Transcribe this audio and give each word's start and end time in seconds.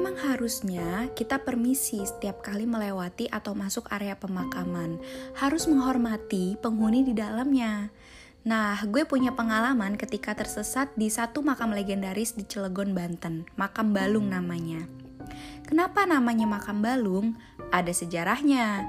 Memang 0.00 0.16
harusnya 0.32 1.12
kita 1.12 1.44
permisi 1.44 2.00
setiap 2.00 2.40
kali 2.40 2.64
melewati 2.64 3.28
atau 3.28 3.52
masuk 3.52 3.84
area 3.92 4.16
pemakaman. 4.16 4.96
Harus 5.36 5.68
menghormati 5.68 6.56
penghuni 6.56 7.04
di 7.04 7.12
dalamnya. 7.12 7.92
Nah, 8.48 8.80
gue 8.88 9.04
punya 9.04 9.36
pengalaman 9.36 10.00
ketika 10.00 10.32
tersesat 10.32 10.88
di 10.96 11.12
satu 11.12 11.44
makam 11.44 11.76
legendaris 11.76 12.32
di 12.32 12.48
Cilegon, 12.48 12.96
Banten. 12.96 13.44
Makam 13.60 13.92
Balung 13.92 14.32
namanya. 14.32 14.88
Kenapa 15.68 16.08
namanya 16.08 16.48
makam 16.48 16.80
Balung? 16.80 17.36
Ada 17.68 17.92
sejarahnya. 17.92 18.88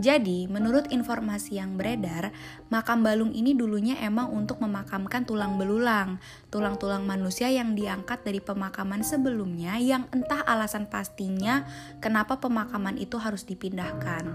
Jadi, 0.00 0.48
menurut 0.48 0.88
informasi 0.88 1.60
yang 1.60 1.76
beredar, 1.76 2.32
makam 2.72 3.04
balung 3.04 3.34
ini 3.36 3.52
dulunya 3.52 4.00
emang 4.00 4.32
untuk 4.32 4.56
memakamkan 4.64 5.28
tulang 5.28 5.60
belulang, 5.60 6.16
tulang-tulang 6.48 7.04
manusia 7.04 7.52
yang 7.52 7.76
diangkat 7.76 8.24
dari 8.24 8.40
pemakaman 8.40 9.04
sebelumnya 9.04 9.76
yang 9.76 10.08
entah 10.14 10.40
alasan 10.48 10.88
pastinya 10.88 11.68
kenapa 12.00 12.40
pemakaman 12.40 12.96
itu 12.96 13.20
harus 13.20 13.44
dipindahkan. 13.44 14.32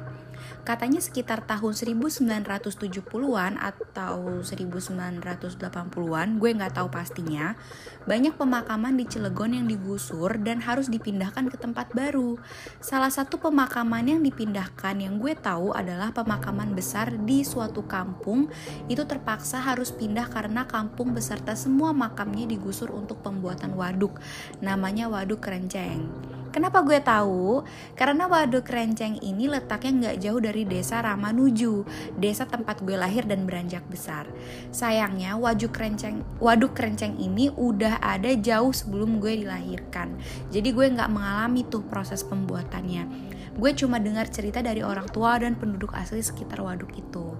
Katanya 0.61 0.99
sekitar 1.01 1.47
tahun 1.47 1.73
1970-an 1.73 3.57
atau 3.57 4.43
1980-an, 4.43 6.27
gue 6.37 6.49
nggak 6.53 6.73
tahu 6.75 6.87
pastinya, 6.91 7.55
banyak 8.03 8.35
pemakaman 8.35 8.99
di 8.99 9.09
Cilegon 9.09 9.55
yang 9.55 9.65
digusur 9.65 10.37
dan 10.43 10.61
harus 10.61 10.91
dipindahkan 10.91 11.49
ke 11.49 11.57
tempat 11.57 11.95
baru. 11.95 12.37
Salah 12.83 13.09
satu 13.09 13.39
pemakaman 13.39 14.11
yang 14.11 14.21
dipindahkan 14.21 14.99
yang 14.99 15.17
gue 15.17 15.33
tahu 15.33 15.46
adalah 15.71 16.11
pemakaman 16.11 16.75
besar 16.75 17.15
di 17.23 17.47
suatu 17.47 17.87
kampung 17.87 18.51
itu 18.91 19.07
terpaksa 19.07 19.63
harus 19.63 19.95
pindah 19.95 20.27
karena 20.27 20.67
kampung 20.67 21.15
beserta 21.15 21.55
semua 21.55 21.95
makamnya 21.95 22.43
digusur 22.43 22.91
untuk 22.91 23.23
pembuatan 23.23 23.77
waduk. 23.79 24.19
Namanya 24.59 25.07
Waduk 25.07 25.39
Kerenceng. 25.39 26.09
Kenapa 26.57 26.81
gue 26.81 26.97
tahu? 26.97 27.61
Karena 27.93 28.25
Waduk 28.25 28.65
Kerenceng 28.65 29.21
ini 29.21 29.45
letaknya 29.45 29.91
nggak 29.93 30.17
jauh 30.25 30.41
dari 30.41 30.65
desa 30.65 31.05
Ramanuju, 31.05 31.85
desa 32.17 32.49
tempat 32.49 32.81
gue 32.81 32.97
lahir 32.97 33.29
dan 33.29 33.45
beranjak 33.45 33.85
besar. 33.85 34.25
Sayangnya 34.73 35.37
Waduk 35.37 35.75
Kerenceng, 35.75 36.25
Waduk 36.41 36.73
Kerenceng 36.73 37.13
ini 37.21 37.53
udah 37.53 38.01
ada 38.01 38.33
jauh 38.33 38.73
sebelum 38.73 39.21
gue 39.21 39.45
dilahirkan. 39.45 40.17
Jadi 40.49 40.69
gue 40.73 40.87
nggak 40.97 41.13
mengalami 41.13 41.61
tuh 41.61 41.85
proses 41.85 42.25
pembuatannya. 42.25 43.36
Gue 43.57 43.73
cuma 43.73 43.97
dengar 43.97 44.29
cerita 44.29 44.61
dari 44.61 44.85
orang 44.85 45.09
tua 45.09 45.41
dan 45.41 45.57
penduduk 45.57 45.97
asli 45.97 46.21
sekitar 46.21 46.61
waduk 46.61 46.93
itu. 46.93 47.33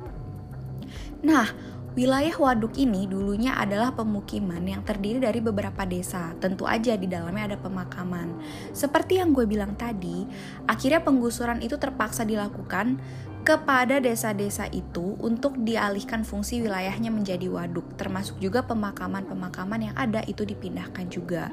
Nah, 1.21 1.49
Wilayah 1.97 2.37
waduk 2.37 2.77
ini 2.77 3.09
dulunya 3.09 3.57
adalah 3.57 3.89
pemukiman 3.89 4.61
yang 4.61 4.85
terdiri 4.85 5.17
dari 5.17 5.41
beberapa 5.41 5.81
desa. 5.81 6.29
Tentu 6.38 6.69
aja 6.69 6.93
di 6.93 7.09
dalamnya 7.09 7.49
ada 7.49 7.57
pemakaman. 7.57 8.38
Seperti 8.69 9.17
yang 9.17 9.33
gue 9.33 9.49
bilang 9.49 9.73
tadi, 9.73 10.29
akhirnya 10.69 11.01
penggusuran 11.01 11.57
itu 11.65 11.73
terpaksa 11.81 12.21
dilakukan 12.21 13.01
kepada 13.48 14.03
desa-desa 14.03 14.67
itu 14.76 15.16
untuk 15.23 15.56
dialihkan 15.64 16.28
fungsi 16.28 16.59
wilayahnya 16.59 17.08
menjadi 17.08 17.48
waduk, 17.48 17.95
termasuk 17.95 18.36
juga 18.44 18.59
pemakaman-pemakaman 18.67 19.88
yang 19.88 19.95
ada 19.95 20.20
itu 20.28 20.44
dipindahkan 20.44 21.08
juga. 21.08 21.48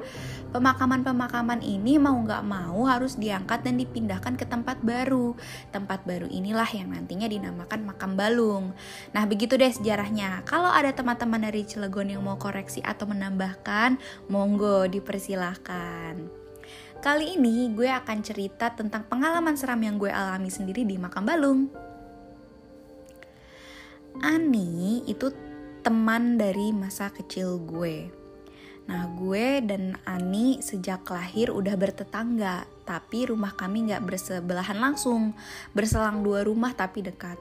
Pemakaman-pemakaman 0.51 1.63
ini 1.63 1.95
mau 1.95 2.19
nggak 2.19 2.43
mau 2.43 2.83
harus 2.91 3.15
diangkat 3.15 3.63
dan 3.63 3.79
dipindahkan 3.79 4.35
ke 4.35 4.43
tempat 4.43 4.83
baru. 4.83 5.39
Tempat 5.71 6.03
baru 6.03 6.27
inilah 6.27 6.67
yang 6.75 6.91
nantinya 6.91 7.31
dinamakan 7.31 7.87
makam 7.87 8.19
balung. 8.19 8.75
Nah 9.15 9.23
begitu 9.23 9.55
deh 9.55 9.71
sejarahnya. 9.71 10.43
Kalau 10.43 10.67
ada 10.67 10.91
teman-teman 10.91 11.47
dari 11.47 11.63
Cilegon 11.63 12.11
yang 12.11 12.27
mau 12.27 12.35
koreksi 12.35 12.83
atau 12.83 13.07
menambahkan, 13.07 13.95
monggo 14.27 14.83
dipersilahkan. 14.91 16.44
Kali 17.05 17.37
ini 17.37 17.69
gue 17.69 17.85
akan 17.85 18.17
cerita 18.25 18.73
tentang 18.73 19.05
pengalaman 19.05 19.53
seram 19.53 19.77
yang 19.77 20.01
gue 20.01 20.09
alami 20.09 20.49
sendiri 20.49 20.81
di 20.89 20.97
makam 20.97 21.21
balung. 21.21 21.69
Ani 24.25 25.05
itu 25.05 25.29
teman 25.85 26.41
dari 26.41 26.73
masa 26.73 27.13
kecil 27.13 27.61
gue. 27.61 28.09
Nah, 28.89 29.05
gue 29.21 29.61
dan 29.61 30.01
Ani 30.01 30.65
sejak 30.65 31.05
lahir 31.13 31.53
udah 31.53 31.77
bertetangga, 31.77 32.65
tapi 32.89 33.29
rumah 33.29 33.53
kami 33.53 33.85
nggak 33.85 34.01
bersebelahan 34.01 34.81
langsung, 34.81 35.37
berselang 35.77 36.25
dua 36.25 36.41
rumah 36.41 36.73
tapi 36.73 37.05
dekat. 37.05 37.37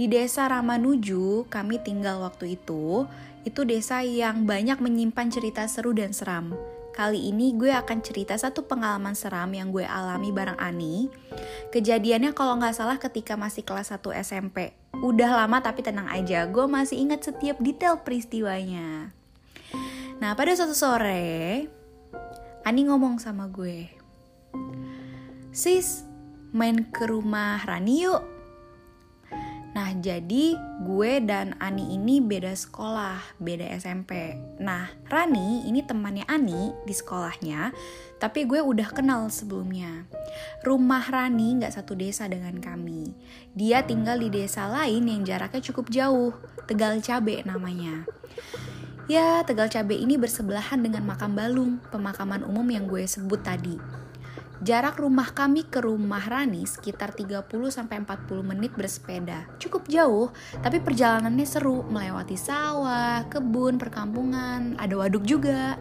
Di 0.00 0.08
desa 0.08 0.48
Ramanuju, 0.48 1.44
kami 1.52 1.76
tinggal 1.84 2.24
waktu 2.24 2.56
itu, 2.56 3.04
itu 3.44 3.60
desa 3.68 4.00
yang 4.00 4.48
banyak 4.48 4.80
menyimpan 4.80 5.28
cerita 5.28 5.68
seru 5.68 5.92
dan 5.92 6.16
seram. 6.16 6.56
Kali 6.94 7.26
ini 7.26 7.58
gue 7.58 7.74
akan 7.74 8.06
cerita 8.06 8.38
satu 8.38 8.70
pengalaman 8.70 9.18
seram 9.18 9.50
yang 9.50 9.74
gue 9.74 9.82
alami 9.82 10.30
bareng 10.30 10.54
Ani. 10.62 11.10
Kejadiannya 11.74 12.30
kalau 12.38 12.54
nggak 12.54 12.70
salah 12.70 13.02
ketika 13.02 13.34
masih 13.34 13.66
kelas 13.66 13.90
1 13.90 14.14
SMP. 14.22 14.78
Udah 15.02 15.42
lama 15.42 15.58
tapi 15.58 15.82
tenang 15.82 16.06
aja, 16.06 16.46
gue 16.46 16.70
masih 16.70 17.02
ingat 17.02 17.26
setiap 17.26 17.58
detail 17.58 17.98
peristiwanya. 18.06 19.10
Nah 20.22 20.38
pada 20.38 20.54
suatu 20.54 20.70
sore, 20.70 21.66
Ani 22.62 22.86
ngomong 22.86 23.18
sama 23.18 23.50
gue. 23.50 23.90
Sis, 25.50 26.06
main 26.54 26.86
ke 26.94 27.10
rumah 27.10 27.58
Rani 27.66 28.06
yuk. 28.06 28.33
Nah, 29.74 29.90
jadi 29.98 30.54
gue 30.86 31.12
dan 31.26 31.58
Ani 31.58 31.98
ini 31.98 32.22
beda 32.22 32.54
sekolah, 32.54 33.18
beda 33.42 33.74
SMP. 33.74 34.38
Nah, 34.62 34.86
Rani 35.10 35.66
ini 35.66 35.82
temannya 35.82 36.22
Ani 36.30 36.70
di 36.86 36.94
sekolahnya, 36.94 37.74
tapi 38.22 38.46
gue 38.46 38.62
udah 38.62 38.94
kenal 38.94 39.26
sebelumnya. 39.34 40.06
Rumah 40.62 41.10
Rani 41.10 41.58
nggak 41.58 41.74
satu 41.74 41.98
desa 41.98 42.30
dengan 42.30 42.62
kami. 42.62 43.18
Dia 43.58 43.82
tinggal 43.82 44.22
di 44.22 44.30
desa 44.30 44.70
lain 44.70 45.10
yang 45.10 45.26
jaraknya 45.26 45.58
cukup 45.66 45.90
jauh, 45.90 46.30
Tegal 46.70 47.02
Cabe 47.02 47.42
namanya. 47.42 48.06
Ya, 49.10 49.42
Tegal 49.42 49.74
Cabe 49.74 49.98
ini 49.98 50.14
bersebelahan 50.14 50.86
dengan 50.86 51.02
makam 51.02 51.34
Balung, 51.34 51.82
pemakaman 51.90 52.46
umum 52.46 52.64
yang 52.70 52.86
gue 52.86 53.02
sebut 53.10 53.42
tadi. 53.42 54.03
Jarak 54.62 55.02
rumah 55.02 55.34
kami 55.34 55.66
ke 55.66 55.82
rumah 55.82 56.22
Rani 56.22 56.62
sekitar 56.62 57.10
30-40 57.18 57.90
menit 58.46 58.70
bersepeda. 58.78 59.50
Cukup 59.58 59.90
jauh, 59.90 60.30
tapi 60.62 60.78
perjalanannya 60.78 61.42
seru, 61.42 61.82
melewati 61.90 62.38
sawah, 62.38 63.26
kebun, 63.26 63.82
perkampungan, 63.82 64.78
ada 64.78 64.94
waduk 64.94 65.26
juga. 65.26 65.74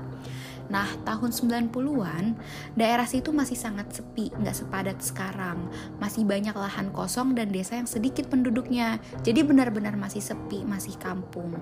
Nah, 0.73 0.89
tahun 1.05 1.29
90-an, 1.29 2.33
daerah 2.73 3.05
situ 3.05 3.29
masih 3.29 3.53
sangat 3.59 3.93
sepi, 3.93 4.33
nggak 4.33 4.57
sepadat 4.57 4.97
sekarang. 5.05 5.69
Masih 6.01 6.25
banyak 6.25 6.55
lahan 6.57 6.89
kosong 6.89 7.37
dan 7.37 7.53
desa 7.53 7.77
yang 7.77 7.85
sedikit 7.85 8.25
penduduknya. 8.25 8.97
Jadi 9.21 9.45
benar-benar 9.45 9.93
masih 9.93 10.23
sepi, 10.23 10.65
masih 10.65 10.97
kampung. 10.97 11.61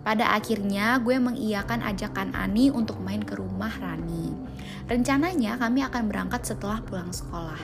Pada 0.00 0.32
akhirnya 0.32 0.96
gue 1.04 1.20
mengiyakan 1.20 1.84
ajakan 1.84 2.32
Ani 2.32 2.72
untuk 2.72 2.96
main 3.04 3.20
ke 3.20 3.36
rumah 3.36 3.76
Rani. 3.76 4.32
Rencananya 4.90 5.54
kami 5.54 5.86
akan 5.86 6.10
berangkat 6.10 6.50
setelah 6.50 6.82
pulang 6.82 7.14
sekolah. 7.14 7.62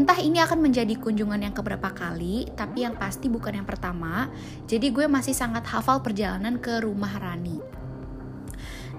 Entah 0.00 0.16
ini 0.16 0.40
akan 0.40 0.64
menjadi 0.64 0.96
kunjungan 0.96 1.44
yang 1.44 1.52
keberapa 1.52 1.92
kali, 1.92 2.48
tapi 2.56 2.88
yang 2.88 2.96
pasti 2.96 3.28
bukan 3.28 3.60
yang 3.60 3.68
pertama. 3.68 4.32
Jadi 4.64 4.88
gue 4.88 5.04
masih 5.04 5.36
sangat 5.36 5.68
hafal 5.68 6.00
perjalanan 6.00 6.56
ke 6.56 6.80
rumah 6.80 7.20
Rani. 7.20 7.60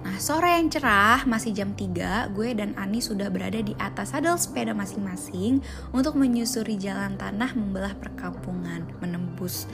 Nah, 0.05 0.21
sore 0.21 0.61
yang 0.61 0.69
cerah, 0.69 1.25
masih 1.25 1.57
jam 1.57 1.73
3, 1.73 2.29
gue 2.37 2.53
dan 2.53 2.77
Ani 2.77 3.01
sudah 3.01 3.33
berada 3.33 3.57
di 3.57 3.73
atas 3.81 4.13
sadel 4.13 4.37
sepeda 4.37 4.77
masing-masing 4.77 5.65
untuk 5.89 6.13
menyusuri 6.21 6.77
jalan 6.77 7.17
tanah 7.17 7.57
membelah 7.57 7.97
perkampungan, 7.97 8.85
menembus 9.01 9.65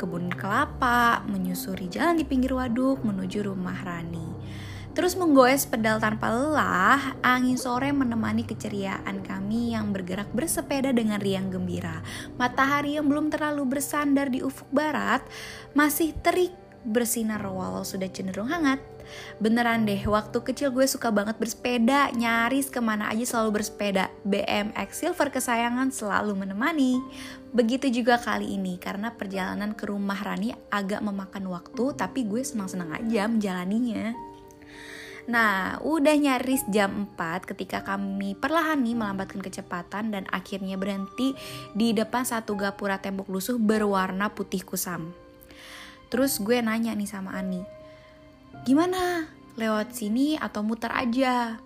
kebun 0.00 0.32
kelapa, 0.32 1.20
menyusuri 1.28 1.92
jalan 1.92 2.16
di 2.16 2.24
pinggir 2.24 2.56
waduk 2.56 3.04
menuju 3.04 3.44
rumah 3.44 3.76
Rani. 3.84 4.33
Terus 4.94 5.18
menggoes 5.18 5.66
pedal 5.66 5.98
tanpa 5.98 6.30
lelah, 6.30 7.18
angin 7.18 7.58
sore 7.58 7.90
menemani 7.90 8.46
keceriaan 8.46 9.26
kami 9.26 9.74
yang 9.74 9.90
bergerak 9.90 10.30
bersepeda 10.30 10.94
dengan 10.94 11.18
riang 11.18 11.50
gembira. 11.50 11.98
Matahari 12.38 12.94
yang 12.94 13.10
belum 13.10 13.26
terlalu 13.26 13.66
bersandar 13.66 14.30
di 14.30 14.46
ufuk 14.46 14.70
barat 14.70 15.26
masih 15.74 16.14
terik 16.22 16.54
bersinar 16.86 17.42
walau 17.42 17.82
sudah 17.82 18.06
cenderung 18.06 18.46
hangat. 18.46 18.78
Beneran 19.42 19.82
deh, 19.82 19.98
waktu 20.06 20.38
kecil 20.40 20.70
gue 20.70 20.86
suka 20.86 21.10
banget 21.10 21.42
bersepeda, 21.42 22.14
nyaris 22.14 22.70
ke 22.70 22.78
mana 22.78 23.10
aja 23.10 23.24
selalu 23.26 23.60
bersepeda. 23.60 24.14
BMX 24.22 24.88
Silver 24.94 25.28
kesayangan 25.28 25.90
selalu 25.90 26.38
menemani. 26.38 27.02
Begitu 27.50 27.90
juga 27.90 28.14
kali 28.16 28.54
ini, 28.54 28.78
karena 28.78 29.10
perjalanan 29.10 29.74
ke 29.74 29.90
rumah 29.90 30.16
Rani 30.22 30.54
agak 30.70 31.02
memakan 31.02 31.50
waktu, 31.50 31.98
tapi 31.98 32.24
gue 32.24 32.46
senang-senang 32.46 32.94
aja 32.94 33.26
menjalaninya. 33.26 34.33
Nah, 35.24 35.80
udah 35.80 36.12
nyaris 36.20 36.68
jam 36.68 37.08
4 37.16 37.48
ketika 37.48 37.80
kami 37.80 38.36
perlahan 38.36 38.84
nih 38.84 38.92
melambatkan 38.92 39.40
kecepatan 39.40 40.12
dan 40.12 40.28
akhirnya 40.28 40.76
berhenti 40.76 41.32
di 41.72 41.96
depan 41.96 42.28
satu 42.28 42.52
gapura 42.52 43.00
tembok 43.00 43.32
lusuh 43.32 43.56
berwarna 43.56 44.28
putih 44.36 44.60
kusam. 44.60 45.16
Terus 46.12 46.36
gue 46.44 46.60
nanya 46.60 46.92
nih 46.92 47.08
sama 47.08 47.32
Ani, 47.40 47.64
gimana? 48.68 49.32
Lewat 49.56 49.96
sini 49.96 50.36
atau 50.36 50.60
muter 50.60 50.92
aja? 50.92 51.56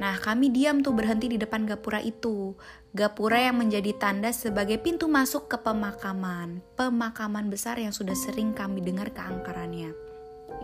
Nah, 0.00 0.16
kami 0.16 0.48
diam 0.48 0.80
tuh 0.80 0.96
berhenti 0.96 1.28
di 1.28 1.36
depan 1.36 1.68
gapura 1.68 2.00
itu. 2.00 2.56
Gapura 2.96 3.44
yang 3.44 3.60
menjadi 3.60 3.92
tanda 4.00 4.32
sebagai 4.32 4.80
pintu 4.80 5.04
masuk 5.04 5.52
ke 5.52 5.60
pemakaman. 5.60 6.64
Pemakaman 6.80 7.52
besar 7.52 7.76
yang 7.76 7.92
sudah 7.92 8.16
sering 8.16 8.56
kami 8.56 8.80
dengar 8.80 9.12
keangkarannya. 9.12 9.92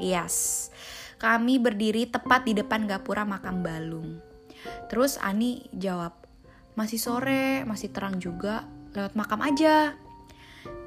Yes, 0.01 0.69
kami 1.17 1.57
berdiri 1.57 2.09
tepat 2.09 2.45
di 2.45 2.53
depan 2.53 2.85
gapura 2.85 3.25
makam 3.25 3.65
Balung. 3.65 4.21
Terus 4.93 5.17
Ani 5.21 5.65
jawab, 5.73 6.13
masih 6.77 7.01
sore, 7.01 7.65
masih 7.65 7.91
terang 7.91 8.21
juga, 8.21 8.69
lewat 8.93 9.17
makam 9.17 9.41
aja. 9.41 9.97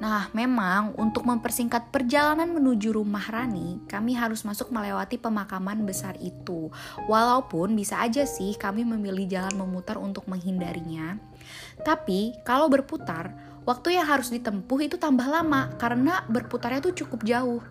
Nah, 0.00 0.32
memang 0.32 0.96
untuk 0.96 1.28
mempersingkat 1.28 1.92
perjalanan 1.92 2.48
menuju 2.52 2.96
rumah 2.96 3.24
Rani, 3.24 3.84
kami 3.84 4.16
harus 4.16 4.44
masuk 4.48 4.72
melewati 4.72 5.20
pemakaman 5.20 5.84
besar 5.84 6.16
itu. 6.20 6.72
Walaupun 7.04 7.76
bisa 7.76 8.00
aja 8.00 8.24
sih 8.24 8.56
kami 8.56 8.84
memilih 8.84 9.28
jalan 9.28 9.60
memutar 9.60 10.00
untuk 10.00 10.24
menghindarinya. 10.24 11.20
Tapi 11.84 12.32
kalau 12.44 12.68
berputar, 12.72 13.32
waktu 13.68 14.00
yang 14.00 14.06
harus 14.08 14.32
ditempuh 14.32 14.80
itu 14.86 14.96
tambah 14.96 15.26
lama 15.28 15.72
karena 15.76 16.24
berputarnya 16.28 16.80
tuh 16.80 16.94
cukup 17.04 17.24
jauh. 17.24 17.62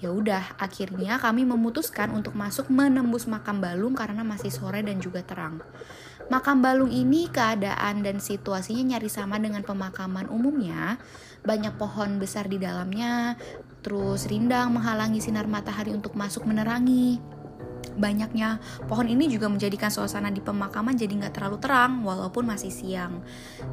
Ya 0.00 0.08
udah, 0.08 0.56
akhirnya 0.56 1.20
kami 1.20 1.44
memutuskan 1.44 2.12
untuk 2.16 2.32
masuk 2.32 2.72
menembus 2.72 3.28
makam 3.28 3.60
Balung 3.60 3.92
karena 3.92 4.24
masih 4.24 4.48
sore 4.48 4.80
dan 4.80 4.96
juga 4.96 5.20
terang. 5.20 5.60
Makam 6.30 6.62
Balung 6.62 6.88
ini 6.88 7.26
keadaan 7.26 8.06
dan 8.06 8.22
situasinya 8.22 8.96
nyari 8.96 9.10
sama 9.10 9.36
dengan 9.36 9.60
pemakaman 9.66 10.30
umumnya. 10.30 10.96
Banyak 11.44 11.76
pohon 11.76 12.22
besar 12.22 12.46
di 12.46 12.56
dalamnya, 12.56 13.34
terus 13.84 14.30
rindang 14.30 14.72
menghalangi 14.72 15.18
sinar 15.18 15.50
matahari 15.50 15.92
untuk 15.92 16.16
masuk 16.16 16.46
menerangi. 16.46 17.39
Banyaknya 17.96 18.62
pohon 18.86 19.10
ini 19.10 19.26
juga 19.26 19.50
menjadikan 19.50 19.90
suasana 19.90 20.30
di 20.30 20.38
pemakaman 20.38 20.94
jadi 20.94 21.10
nggak 21.10 21.34
terlalu 21.34 21.58
terang 21.58 22.06
walaupun 22.06 22.46
masih 22.46 22.70
siang. 22.70 23.22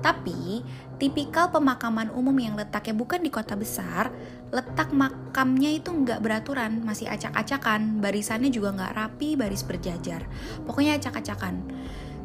Tapi 0.02 0.66
tipikal 0.98 1.54
pemakaman 1.54 2.10
umum 2.14 2.34
yang 2.38 2.58
letaknya 2.58 2.98
bukan 2.98 3.22
di 3.22 3.30
kota 3.30 3.54
besar, 3.54 4.10
letak 4.50 4.96
makamnya 4.96 5.70
itu 5.70 5.94
nggak 5.94 6.24
beraturan, 6.24 6.82
masih 6.82 7.12
acak-acakan, 7.12 8.02
barisannya 8.02 8.50
juga 8.50 8.74
nggak 8.74 8.94
rapi, 8.96 9.36
baris 9.36 9.62
berjajar. 9.68 10.26
Pokoknya 10.66 10.98
acak-acakan. 10.98 11.68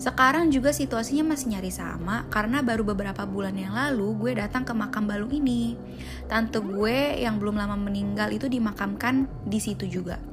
Sekarang 0.02 0.50
juga 0.50 0.74
situasinya 0.74 1.30
masih 1.30 1.54
nyari 1.54 1.70
sama 1.70 2.26
karena 2.26 2.58
baru 2.58 2.82
beberapa 2.82 3.22
bulan 3.22 3.54
yang 3.54 3.70
lalu 3.70 4.18
gue 4.18 4.32
datang 4.34 4.66
ke 4.66 4.74
makam 4.74 5.06
Balung 5.06 5.30
ini. 5.30 5.78
Tante 6.26 6.58
gue 6.58 7.22
yang 7.22 7.38
belum 7.38 7.54
lama 7.54 7.78
meninggal 7.78 8.34
itu 8.34 8.50
dimakamkan 8.50 9.30
di 9.46 9.62
situ 9.62 9.86
juga. 9.86 10.31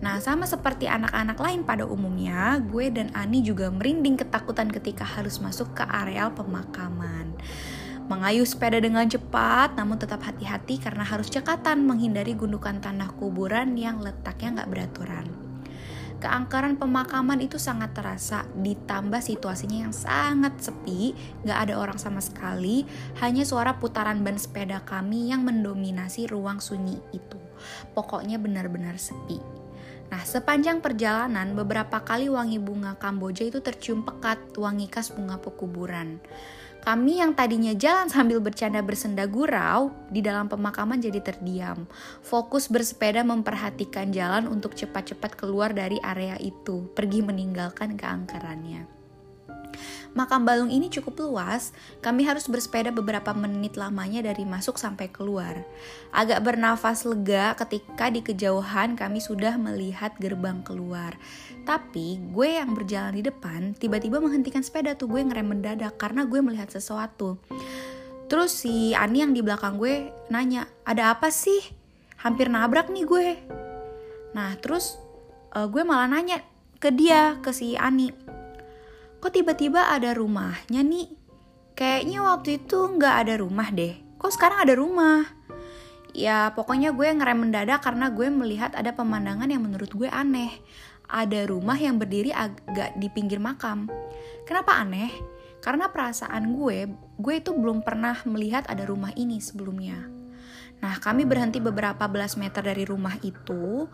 Nah, 0.00 0.16
sama 0.16 0.48
seperti 0.48 0.88
anak-anak 0.88 1.36
lain 1.36 1.60
pada 1.60 1.84
umumnya, 1.84 2.56
gue 2.72 2.88
dan 2.88 3.12
Ani 3.12 3.44
juga 3.44 3.68
merinding 3.68 4.16
ketakutan 4.16 4.72
ketika 4.72 5.04
harus 5.04 5.36
masuk 5.44 5.76
ke 5.76 5.84
areal 5.84 6.32
pemakaman. 6.32 7.36
Mengayuh 8.08 8.48
sepeda 8.48 8.80
dengan 8.80 9.04
cepat, 9.06 9.76
namun 9.76 10.00
tetap 10.00 10.24
hati-hati 10.24 10.80
karena 10.80 11.04
harus 11.04 11.28
cekatan 11.28 11.84
menghindari 11.84 12.32
gundukan 12.32 12.80
tanah 12.80 13.12
kuburan 13.20 13.76
yang 13.76 14.00
letaknya 14.00 14.64
nggak 14.64 14.70
beraturan. 14.72 15.26
Keangkaran 16.20 16.76
pemakaman 16.80 17.40
itu 17.40 17.56
sangat 17.56 17.96
terasa 17.96 18.44
ditambah 18.56 19.20
situasinya 19.24 19.88
yang 19.88 19.94
sangat 19.96 20.52
sepi 20.60 21.16
gak 21.48 21.64
ada 21.64 21.80
orang 21.80 21.96
sama 21.96 22.20
sekali 22.20 22.84
hanya 23.24 23.40
suara 23.48 23.80
putaran 23.80 24.20
ban 24.20 24.36
sepeda 24.36 24.84
kami 24.84 25.32
yang 25.32 25.48
mendominasi 25.48 26.28
ruang 26.28 26.60
sunyi 26.60 27.00
itu. 27.16 27.40
Pokoknya 27.96 28.36
benar-benar 28.36 29.00
sepi 29.00 29.59
Nah, 30.10 30.22
sepanjang 30.26 30.82
perjalanan, 30.82 31.54
beberapa 31.54 32.02
kali 32.02 32.26
wangi 32.26 32.58
bunga 32.58 32.98
Kamboja 32.98 33.46
itu 33.46 33.62
tercium 33.62 34.02
pekat, 34.02 34.58
wangi 34.58 34.90
khas 34.90 35.14
bunga 35.14 35.38
pekuburan. 35.38 36.18
Kami 36.80 37.20
yang 37.20 37.36
tadinya 37.36 37.76
jalan 37.76 38.08
sambil 38.08 38.40
bercanda 38.40 38.80
bersenda 38.80 39.28
gurau, 39.28 39.92
di 40.10 40.18
dalam 40.24 40.48
pemakaman 40.48 40.98
jadi 40.98 41.20
terdiam. 41.20 41.84
Fokus 42.24 42.72
bersepeda 42.72 43.20
memperhatikan 43.22 44.10
jalan 44.10 44.48
untuk 44.48 44.74
cepat-cepat 44.74 45.36
keluar 45.38 45.70
dari 45.76 46.00
area 46.02 46.40
itu, 46.40 46.88
pergi 46.96 47.20
meninggalkan 47.20 47.94
keangkerannya. 48.00 48.99
Makam 50.10 50.42
Balung 50.42 50.74
ini 50.74 50.90
cukup 50.90 51.22
luas, 51.22 51.70
kami 52.02 52.26
harus 52.26 52.50
bersepeda 52.50 52.90
beberapa 52.90 53.30
menit 53.30 53.78
lamanya 53.78 54.26
dari 54.26 54.42
masuk 54.42 54.74
sampai 54.74 55.06
keluar. 55.06 55.62
Agak 56.10 56.42
bernafas 56.42 57.06
lega 57.06 57.54
ketika 57.54 58.10
di 58.10 58.18
kejauhan 58.18 58.98
kami 58.98 59.22
sudah 59.22 59.54
melihat 59.54 60.10
gerbang 60.18 60.66
keluar. 60.66 61.14
Tapi 61.62 62.18
gue 62.34 62.58
yang 62.58 62.74
berjalan 62.74 63.14
di 63.14 63.22
depan 63.22 63.78
tiba-tiba 63.78 64.18
menghentikan 64.18 64.66
sepeda 64.66 64.98
tuh 64.98 65.06
gue 65.06 65.22
ngerem 65.22 65.46
mendadak 65.46 65.94
karena 65.94 66.26
gue 66.26 66.42
melihat 66.42 66.74
sesuatu. 66.74 67.38
Terus 68.26 68.50
si 68.66 68.90
Ani 68.98 69.22
yang 69.22 69.30
di 69.30 69.42
belakang 69.46 69.78
gue 69.78 70.10
nanya, 70.26 70.66
ada 70.82 71.14
apa 71.14 71.30
sih? 71.30 71.62
Hampir 72.18 72.50
nabrak 72.50 72.90
nih 72.90 73.06
gue. 73.06 73.28
Nah 74.34 74.58
terus 74.58 74.98
uh, 75.54 75.70
gue 75.70 75.86
malah 75.86 76.10
nanya 76.10 76.42
ke 76.82 76.90
dia, 76.90 77.38
ke 77.38 77.54
si 77.54 77.78
Ani 77.78 78.10
kok 79.20 79.36
tiba-tiba 79.36 79.92
ada 79.92 80.16
rumahnya 80.16 80.80
nih? 80.80 81.12
Kayaknya 81.76 82.18
waktu 82.24 82.50
itu 82.56 82.78
nggak 82.96 83.14
ada 83.24 83.34
rumah 83.36 83.68
deh. 83.68 83.94
Kok 84.16 84.32
sekarang 84.32 84.64
ada 84.64 84.74
rumah? 84.76 85.28
Ya 86.16 86.50
pokoknya 86.56 86.90
gue 86.96 87.06
ngerem 87.06 87.46
mendadak 87.48 87.84
karena 87.84 88.10
gue 88.10 88.26
melihat 88.32 88.74
ada 88.74 88.90
pemandangan 88.96 89.46
yang 89.46 89.62
menurut 89.62 89.92
gue 89.92 90.08
aneh. 90.08 90.50
Ada 91.06 91.46
rumah 91.46 91.76
yang 91.76 92.00
berdiri 92.00 92.32
agak 92.32 92.96
di 92.96 93.08
pinggir 93.12 93.38
makam. 93.38 93.86
Kenapa 94.48 94.80
aneh? 94.80 95.12
Karena 95.60 95.92
perasaan 95.92 96.56
gue, 96.56 96.88
gue 97.20 97.34
itu 97.36 97.52
belum 97.52 97.84
pernah 97.84 98.16
melihat 98.24 98.64
ada 98.72 98.88
rumah 98.88 99.12
ini 99.12 99.36
sebelumnya. 99.38 100.19
Nah, 100.80 100.96
kami 100.96 101.28
berhenti 101.28 101.60
beberapa 101.60 102.08
belas 102.08 102.40
meter 102.40 102.64
dari 102.64 102.88
rumah 102.88 103.20
itu, 103.20 103.84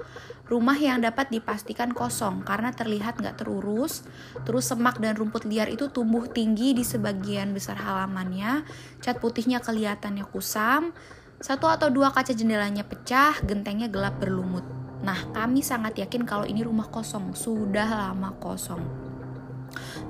rumah 0.47 0.79
yang 0.79 1.03
dapat 1.03 1.35
dipastikan 1.35 1.91
kosong 1.91 2.47
karena 2.47 2.71
terlihat 2.71 3.19
nggak 3.19 3.43
terurus, 3.43 4.07
terus 4.47 4.71
semak 4.71 5.03
dan 5.03 5.19
rumput 5.19 5.43
liar 5.51 5.67
itu 5.67 5.91
tumbuh 5.91 6.31
tinggi 6.31 6.79
di 6.79 6.87
sebagian 6.87 7.51
besar 7.51 7.83
halamannya, 7.83 8.63
cat 9.03 9.19
putihnya 9.19 9.59
kelihatannya 9.59 10.31
kusam, 10.31 10.95
satu 11.43 11.67
atau 11.67 11.91
dua 11.91 12.15
kaca 12.15 12.31
jendelanya 12.31 12.87
pecah, 12.87 13.35
gentengnya 13.43 13.91
gelap 13.91 14.23
berlumut. 14.23 14.63
Nah, 15.03 15.27
kami 15.35 15.67
sangat 15.67 15.99
yakin 15.99 16.23
kalau 16.23 16.47
ini 16.47 16.63
rumah 16.63 16.87
kosong, 16.87 17.35
sudah 17.35 18.15
lama 18.15 18.31
kosong. 18.39 18.81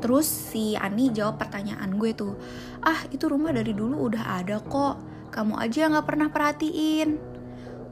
Terus 0.05 0.29
si 0.29 0.77
Ani 0.77 1.09
jawab 1.09 1.41
pertanyaan 1.41 1.97
gue 1.97 2.12
tuh, 2.12 2.37
ah 2.85 3.00
itu 3.09 3.25
rumah 3.27 3.50
dari 3.50 3.73
dulu 3.73 4.12
udah 4.12 4.45
ada 4.45 4.61
kok 4.61 5.16
kamu 5.37 5.52
aja 5.61 5.93
nggak 5.93 6.07
pernah 6.09 6.28
perhatiin. 6.33 7.21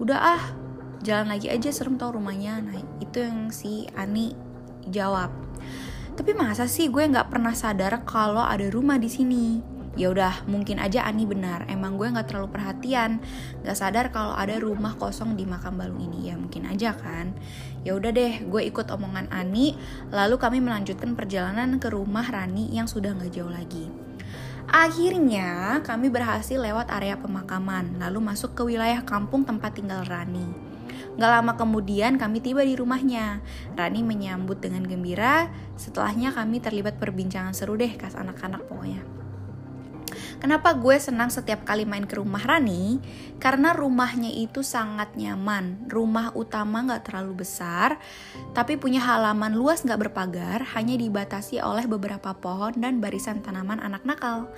Udah 0.00 0.16
ah 0.16 0.44
jalan 1.04 1.36
lagi 1.36 1.52
aja 1.52 1.68
serem 1.68 2.00
tau 2.00 2.16
rumahnya. 2.16 2.64
Nah 2.64 2.80
itu 3.04 3.20
yang 3.20 3.52
si 3.52 3.84
Ani 3.92 4.32
jawab. 4.88 5.28
Tapi 6.16 6.32
masa 6.32 6.64
sih 6.64 6.88
gue 6.88 7.04
nggak 7.04 7.28
pernah 7.28 7.52
sadar 7.52 8.00
kalau 8.08 8.40
ada 8.40 8.64
rumah 8.72 8.96
di 8.96 9.12
sini? 9.12 9.60
Ya 9.94 10.10
udah 10.10 10.48
mungkin 10.48 10.80
aja 10.80 11.04
Ani 11.04 11.28
benar. 11.28 11.68
Emang 11.68 12.00
gue 12.00 12.08
nggak 12.08 12.32
terlalu 12.32 12.48
perhatian. 12.48 13.20
Nggak 13.60 13.76
sadar 13.76 14.08
kalau 14.08 14.32
ada 14.32 14.56
rumah 14.56 14.96
kosong 14.96 15.36
di 15.36 15.44
makam 15.44 15.76
balung 15.76 16.00
ini. 16.00 16.32
Ya 16.32 16.40
mungkin 16.40 16.64
aja 16.64 16.96
kan. 16.96 17.36
Ya 17.84 17.92
udah 17.92 18.08
deh 18.08 18.40
gue 18.40 18.62
ikut 18.64 18.88
omongan 18.88 19.28
Ani. 19.28 19.76
Lalu 20.08 20.40
kami 20.40 20.64
melanjutkan 20.64 21.12
perjalanan 21.12 21.76
ke 21.76 21.92
rumah 21.92 22.24
Rani 22.24 22.72
yang 22.72 22.88
sudah 22.88 23.12
nggak 23.12 23.36
jauh 23.36 23.52
lagi 23.52 24.03
Akhirnya 24.68 25.80
kami 25.84 26.08
berhasil 26.08 26.56
lewat 26.56 26.88
area 26.88 27.20
pemakaman, 27.20 28.00
lalu 28.00 28.20
masuk 28.24 28.56
ke 28.56 28.62
wilayah 28.64 29.04
kampung 29.04 29.44
tempat 29.44 29.76
tinggal 29.76 30.04
Rani. 30.08 30.74
Gak 31.14 31.30
lama 31.30 31.54
kemudian 31.54 32.18
kami 32.18 32.42
tiba 32.42 32.66
di 32.66 32.74
rumahnya. 32.74 33.38
Rani 33.78 34.00
menyambut 34.02 34.58
dengan 34.58 34.82
gembira, 34.82 35.46
setelahnya 35.78 36.34
kami 36.34 36.58
terlibat 36.58 36.98
perbincangan 36.98 37.54
seru 37.54 37.78
deh 37.78 37.94
kas 37.94 38.18
anak-anak 38.18 38.66
pokoknya. 38.66 39.23
Kenapa 40.38 40.76
gue 40.76 40.96
senang 41.00 41.32
setiap 41.32 41.64
kali 41.64 41.88
main 41.88 42.04
ke 42.04 42.20
rumah 42.20 42.42
Rani? 42.44 43.00
Karena 43.40 43.72
rumahnya 43.72 44.28
itu 44.28 44.60
sangat 44.60 45.16
nyaman. 45.16 45.88
Rumah 45.88 46.36
utama 46.36 46.84
gak 46.84 47.08
terlalu 47.10 47.44
besar, 47.44 47.96
tapi 48.52 48.76
punya 48.76 49.00
halaman 49.00 49.56
luas 49.56 49.80
gak 49.80 50.00
berpagar, 50.00 50.64
hanya 50.76 51.00
dibatasi 51.00 51.64
oleh 51.64 51.88
beberapa 51.88 52.36
pohon 52.36 52.76
dan 52.76 53.00
barisan 53.00 53.40
tanaman 53.40 53.80
anak 53.80 54.04
nakal. 54.04 54.52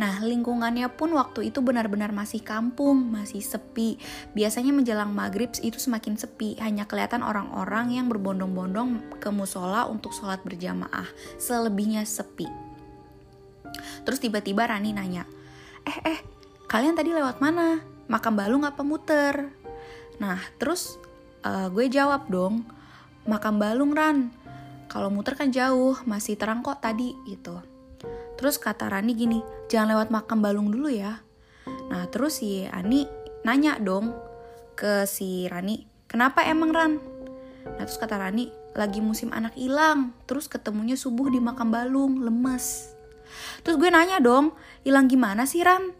Nah, 0.00 0.20
lingkungannya 0.24 0.88
pun 0.96 1.12
waktu 1.12 1.52
itu 1.52 1.60
benar-benar 1.60 2.16
masih 2.16 2.40
kampung, 2.40 3.12
masih 3.12 3.44
sepi. 3.44 4.00
Biasanya 4.32 4.72
menjelang 4.72 5.12
maghrib 5.12 5.52
itu 5.60 5.76
semakin 5.76 6.16
sepi, 6.16 6.56
hanya 6.64 6.88
kelihatan 6.88 7.20
orang-orang 7.20 7.92
yang 7.94 8.08
berbondong-bondong 8.08 9.20
ke 9.20 9.28
musola 9.28 9.84
untuk 9.84 10.16
sholat 10.16 10.42
berjamaah. 10.42 11.06
Selebihnya 11.36 12.02
sepi. 12.08 12.65
Terus 14.04 14.18
tiba-tiba 14.22 14.66
Rani 14.68 14.94
nanya, 14.94 15.24
eh 15.86 15.98
eh 16.04 16.18
kalian 16.66 16.94
tadi 16.94 17.14
lewat 17.14 17.38
mana? 17.38 17.80
Makam 18.06 18.38
balung 18.38 18.62
apa 18.62 18.86
muter? 18.86 19.50
Nah 20.22 20.38
terus 20.56 20.96
uh, 21.42 21.68
gue 21.70 21.90
jawab 21.90 22.30
dong, 22.30 22.62
makam 23.26 23.58
balung 23.58 23.92
Ran. 23.92 24.30
kalau 24.86 25.10
muter 25.10 25.34
kan 25.34 25.50
jauh 25.50 25.98
masih 26.06 26.38
terang 26.38 26.62
kok 26.62 26.78
tadi 26.78 27.10
gitu 27.26 27.58
terus 28.38 28.60
kata 28.60 28.86
Rani 28.86 29.12
gini 29.16 29.40
jangan 29.66 29.96
lewat 29.96 30.08
makam 30.14 30.38
balung 30.38 30.70
dulu 30.70 30.86
ya 30.86 31.20
nah 31.90 32.06
terus 32.06 32.38
si 32.38 32.68
Ani 32.70 33.08
nanya 33.42 33.80
dong 33.82 34.14
ke 34.78 35.08
si 35.08 35.50
Rani 35.50 35.82
kenapa 36.06 36.46
emang 36.46 36.70
Ran 36.70 36.92
nah 37.66 37.82
terus 37.82 37.98
kata 37.98 38.20
Rani 38.20 38.52
lagi 38.76 39.02
musim 39.02 39.34
anak 39.34 39.56
hilang 39.58 40.14
terus 40.30 40.46
ketemunya 40.46 40.94
subuh 40.94 41.32
di 41.32 41.42
makam 41.42 41.72
balung 41.72 42.22
lemes 42.22 42.94
terus 43.64 43.76
gue 43.80 43.90
nanya 43.90 44.22
dong 44.22 44.54
hilang 44.86 45.08
gimana 45.10 45.48
sih 45.48 45.64
Ran 45.64 45.92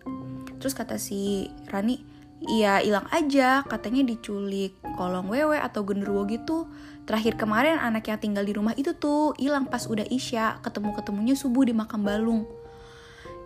terus 0.61 0.73
kata 0.73 0.97
si 0.97 1.51
Rani 1.69 2.17
Iya 2.45 2.85
hilang 2.85 3.09
aja, 3.09 3.65
katanya 3.65 4.05
diculik 4.05 4.77
kolong 4.95 5.33
wewe 5.33 5.57
atau 5.57 5.89
genderuwo 5.89 6.29
gitu. 6.29 6.69
Terakhir 7.09 7.41
kemarin 7.41 7.81
anak 7.81 8.13
yang 8.13 8.21
tinggal 8.21 8.45
di 8.45 8.53
rumah 8.53 8.77
itu 8.77 8.93
tuh 8.93 9.33
hilang 9.41 9.65
pas 9.65 9.89
udah 9.89 10.05
isya, 10.05 10.61
ketemu-ketemunya 10.61 11.33
subuh 11.33 11.65
di 11.65 11.73
makam 11.73 12.05
balung. 12.05 12.45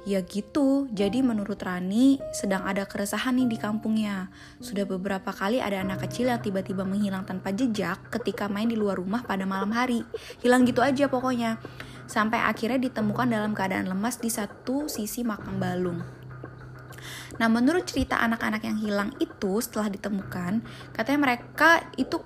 Ya 0.09 0.25
gitu, 0.25 0.88
jadi 0.90 1.20
menurut 1.20 1.61
Rani 1.61 2.18
sedang 2.32 2.64
ada 2.64 2.88
keresahan 2.88 3.37
nih 3.37 3.52
di 3.52 3.59
kampungnya. 3.61 4.32
Sudah 4.59 4.88
beberapa 4.88 5.28
kali 5.28 5.61
ada 5.61 5.85
anak 5.85 6.09
kecil 6.09 6.32
yang 6.32 6.40
tiba-tiba 6.40 6.88
menghilang 6.88 7.28
tanpa 7.28 7.52
jejak 7.52 8.00
ketika 8.09 8.49
main 8.49 8.66
di 8.66 8.80
luar 8.80 8.97
rumah 8.97 9.23
pada 9.23 9.44
malam 9.44 9.70
hari. 9.76 10.02
Hilang 10.40 10.64
gitu 10.64 10.80
aja 10.80 11.06
pokoknya. 11.06 11.61
Sampai 12.11 12.43
akhirnya 12.43 12.83
ditemukan 12.90 13.31
dalam 13.31 13.55
keadaan 13.55 13.87
lemas 13.87 14.19
di 14.19 14.26
satu 14.26 14.90
sisi 14.90 15.23
makam 15.23 15.62
balung. 15.62 16.02
Nah, 17.38 17.47
menurut 17.47 17.87
cerita 17.87 18.19
anak-anak 18.19 18.67
yang 18.67 18.79
hilang 18.83 19.11
itu 19.23 19.62
setelah 19.62 19.87
ditemukan, 19.95 20.61
katanya 20.90 21.21
mereka 21.23 21.87
itu 21.95 22.19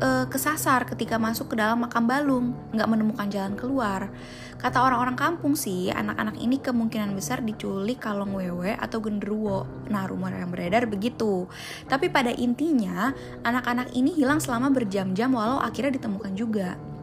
e, 0.00 0.24
kesasar 0.26 0.88
ketika 0.88 1.20
masuk 1.20 1.52
ke 1.52 1.60
dalam 1.60 1.84
makam 1.84 2.08
balung, 2.08 2.56
nggak 2.72 2.88
menemukan 2.88 3.28
jalan 3.28 3.54
keluar. 3.54 4.08
Kata 4.56 4.82
orang-orang 4.82 5.14
kampung 5.14 5.52
sih, 5.52 5.92
anak-anak 5.92 6.40
ini 6.40 6.56
kemungkinan 6.58 7.12
besar 7.12 7.44
diculik 7.44 8.00
kalong 8.00 8.32
wewe 8.32 8.72
atau 8.72 9.04
genderuwo. 9.04 9.68
Nah, 9.92 10.08
rumor 10.08 10.32
yang 10.32 10.48
beredar 10.48 10.88
begitu. 10.88 11.44
Tapi 11.86 12.08
pada 12.08 12.32
intinya, 12.32 13.12
anak-anak 13.44 13.92
ini 13.92 14.16
hilang 14.16 14.40
selama 14.40 14.72
berjam-jam 14.72 15.28
walau 15.30 15.60
akhirnya 15.60 16.00
ditemukan 16.00 16.32
juga. 16.34 16.95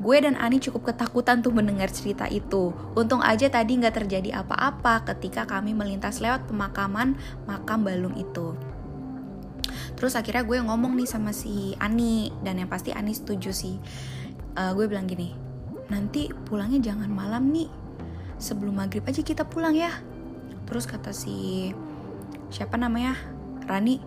Gue 0.00 0.20
dan 0.20 0.36
Ani 0.36 0.58
cukup 0.58 0.92
ketakutan 0.92 1.40
tuh 1.44 1.52
mendengar 1.52 1.88
cerita 1.92 2.26
itu. 2.26 2.72
Untung 2.96 3.20
aja 3.20 3.48
tadi 3.48 3.76
nggak 3.76 4.04
terjadi 4.04 4.44
apa-apa 4.44 5.04
ketika 5.14 5.44
kami 5.44 5.76
melintas 5.76 6.18
lewat 6.18 6.48
pemakaman 6.48 7.16
makam 7.44 7.84
balung 7.84 8.16
itu. 8.16 8.56
Terus 9.96 10.16
akhirnya 10.16 10.46
gue 10.46 10.58
ngomong 10.64 10.96
nih 10.96 11.08
sama 11.08 11.30
si 11.36 11.76
Ani 11.76 12.32
dan 12.40 12.56
yang 12.56 12.70
pasti 12.72 12.94
Ani 12.94 13.12
setuju 13.12 13.52
sih. 13.52 13.76
Uh, 14.56 14.72
gue 14.74 14.88
bilang 14.88 15.06
gini, 15.06 15.36
nanti 15.92 16.32
pulangnya 16.48 16.80
jangan 16.80 17.10
malam 17.12 17.52
nih. 17.52 17.68
Sebelum 18.40 18.80
maghrib 18.80 19.04
aja 19.04 19.20
kita 19.20 19.44
pulang 19.44 19.76
ya. 19.76 19.92
Terus 20.64 20.88
kata 20.88 21.12
si 21.12 21.68
siapa 22.48 22.80
namanya 22.80 23.14
Rani, 23.68 24.00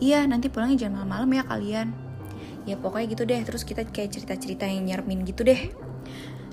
iya 0.00 0.24
nanti 0.24 0.48
pulangnya 0.48 0.86
jangan 0.86 1.04
malam-malam 1.04 1.30
ya 1.36 1.44
kalian 1.44 2.09
ya 2.68 2.76
pokoknya 2.76 3.06
gitu 3.16 3.22
deh 3.24 3.40
terus 3.44 3.62
kita 3.64 3.86
kayak 3.88 4.12
cerita-cerita 4.16 4.68
yang 4.68 4.84
nyermin 4.84 5.24
gitu 5.24 5.44
deh 5.46 5.72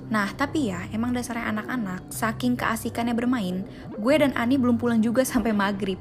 Nah, 0.08 0.32
tapi 0.32 0.72
ya, 0.72 0.88
emang 0.88 1.12
dasarnya 1.12 1.52
anak-anak, 1.52 2.08
saking 2.08 2.56
keasikannya 2.56 3.12
bermain, 3.12 3.60
gue 3.92 4.14
dan 4.16 4.32
Ani 4.32 4.56
belum 4.56 4.80
pulang 4.80 5.04
juga 5.04 5.20
sampai 5.28 5.52
maghrib. 5.52 6.00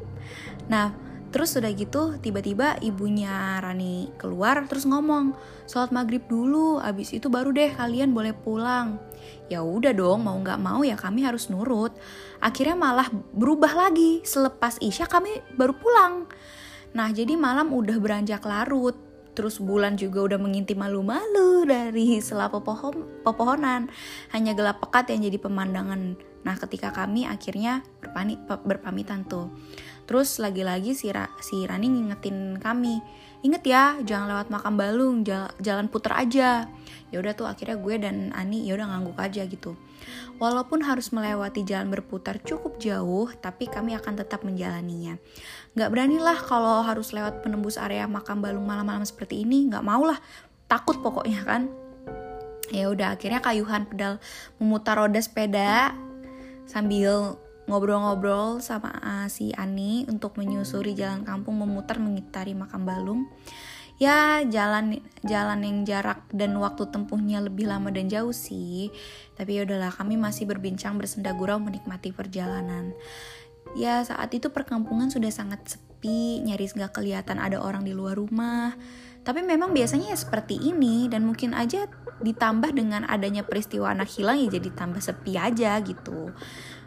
Nah, 0.71 0.95
terus 1.27 1.51
udah 1.59 1.71
gitu, 1.75 2.15
tiba-tiba 2.23 2.79
ibunya 2.79 3.59
Rani 3.59 4.15
keluar, 4.15 4.63
terus 4.71 4.87
ngomong, 4.87 5.35
sholat 5.67 5.91
maghrib 5.91 6.23
dulu, 6.31 6.79
abis 6.79 7.11
itu 7.11 7.27
baru 7.27 7.51
deh 7.51 7.75
kalian 7.75 8.15
boleh 8.15 8.31
pulang. 8.31 8.95
Ya 9.51 9.59
udah 9.59 9.91
dong, 9.91 10.23
mau 10.23 10.39
nggak 10.39 10.59
mau 10.59 10.87
ya 10.87 10.95
kami 10.95 11.27
harus 11.27 11.51
nurut. 11.51 11.91
Akhirnya 12.39 12.79
malah 12.79 13.11
berubah 13.35 13.75
lagi, 13.75 14.23
selepas 14.23 14.79
isya 14.79 15.03
kami 15.03 15.43
baru 15.59 15.75
pulang. 15.75 16.31
Nah, 16.95 17.11
jadi 17.11 17.35
malam 17.35 17.75
udah 17.75 17.99
beranjak 17.99 18.47
larut, 18.47 18.95
Terus 19.37 19.61
bulan 19.61 19.93
juga 20.01 20.33
udah 20.33 20.41
mengintip 20.41 20.81
malu-malu 20.81 21.69
dari 21.69 22.17
sela 22.25 22.49
pepohon, 22.49 23.21
pepohonan. 23.21 23.85
Hanya 24.33 24.57
gelap 24.57 24.81
pekat 24.81 25.13
yang 25.13 25.29
jadi 25.29 25.37
pemandangan. 25.37 26.17
Nah 26.41 26.55
ketika 26.57 26.89
kami 26.89 27.29
akhirnya 27.29 27.85
berpani, 28.01 28.33
berpamitan 28.41 29.29
tuh. 29.29 29.53
Terus 30.09 30.41
lagi-lagi 30.41 30.97
si, 30.97 31.13
Ra, 31.13 31.29
si 31.37 31.69
Rani 31.69 31.85
ngingetin 31.85 32.57
kami. 32.57 32.97
Ingat 33.45 33.63
ya, 33.69 33.83
jangan 34.01 34.33
lewat 34.33 34.47
makam 34.49 34.73
balung, 34.73 35.21
jalan 35.61 35.85
puter 35.85 36.17
aja. 36.17 36.65
Ya 37.13 37.17
udah 37.21 37.37
tuh 37.37 37.45
akhirnya 37.45 37.77
gue 37.77 37.95
dan 38.01 38.33
Ani 38.33 38.65
ya 38.65 38.73
udah 38.73 38.89
ngangguk 38.89 39.21
aja 39.21 39.45
gitu. 39.45 39.77
Walaupun 40.37 40.85
harus 40.85 41.09
melewati 41.09 41.65
jalan 41.65 41.89
berputar 41.89 42.37
cukup 42.41 42.77
jauh, 42.77 43.27
tapi 43.41 43.65
kami 43.65 43.97
akan 43.97 44.19
tetap 44.19 44.45
menjalaninya. 44.45 45.17
Gak 45.73 45.89
beranilah 45.89 46.37
kalau 46.41 46.85
harus 46.85 47.13
lewat 47.13 47.41
penembus 47.41 47.81
area 47.81 48.05
makam 48.05 48.41
balung 48.41 48.65
malam-malam 48.65 49.05
seperti 49.05 49.43
ini, 49.43 49.67
gak 49.69 49.85
mau 49.85 50.05
lah. 50.05 50.19
Takut 50.69 50.99
pokoknya 50.99 51.41
kan. 51.47 51.71
Ya 52.67 52.91
udah 52.91 53.15
akhirnya 53.15 53.39
kayuhan 53.39 53.87
pedal 53.87 54.19
memutar 54.59 54.99
roda 54.99 55.23
sepeda 55.23 55.95
sambil 56.67 57.39
ngobrol-ngobrol 57.67 58.63
sama 58.63 58.91
uh, 59.03 59.27
si 59.31 59.51
Ani 59.55 60.07
untuk 60.07 60.39
menyusuri 60.39 60.95
jalan 60.95 61.23
kampung 61.27 61.59
memutar 61.59 61.99
mengitari 61.99 62.55
makam 62.55 62.87
balung 62.87 63.21
ya 63.97 64.45
jalan 64.45 65.01
jalan 65.25 65.59
yang 65.65 65.77
jarak 65.85 66.21
dan 66.29 66.53
waktu 66.61 66.85
tempuhnya 66.93 67.41
lebih 67.41 67.69
lama 67.69 67.89
dan 67.89 68.09
jauh 68.09 68.33
sih. 68.33 68.93
Tapi 69.33 69.57
ya 69.57 69.61
udahlah 69.65 69.93
kami 69.93 70.17
masih 70.17 70.45
berbincang 70.45 70.97
bersenda 70.97 71.33
gurau 71.33 71.57
menikmati 71.57 72.13
perjalanan. 72.13 72.93
Ya 73.75 74.01
saat 74.05 74.31
itu 74.31 74.53
perkampungan 74.53 75.11
sudah 75.11 75.29
sangat 75.33 75.65
sepi 75.65 76.45
nyaris 76.45 76.77
gak 76.77 76.95
kelihatan 76.95 77.41
ada 77.41 77.59
orang 77.59 77.83
di 77.83 77.91
luar 77.91 78.15
rumah. 78.15 78.77
Tapi 79.27 79.43
memang 79.43 79.75
biasanya 79.75 80.15
ya 80.15 80.17
seperti 80.17 80.55
ini 80.55 81.11
dan 81.11 81.27
mungkin 81.27 81.51
aja 81.51 81.91
ditambah 82.23 82.71
dengan 82.71 83.03
adanya 83.03 83.43
peristiwa 83.43 83.91
anak 83.91 84.07
hilang 84.09 84.39
ya 84.39 84.55
jadi 84.55 84.69
tambah 84.71 85.03
sepi 85.03 85.35
aja 85.35 85.75
gitu. 85.83 86.31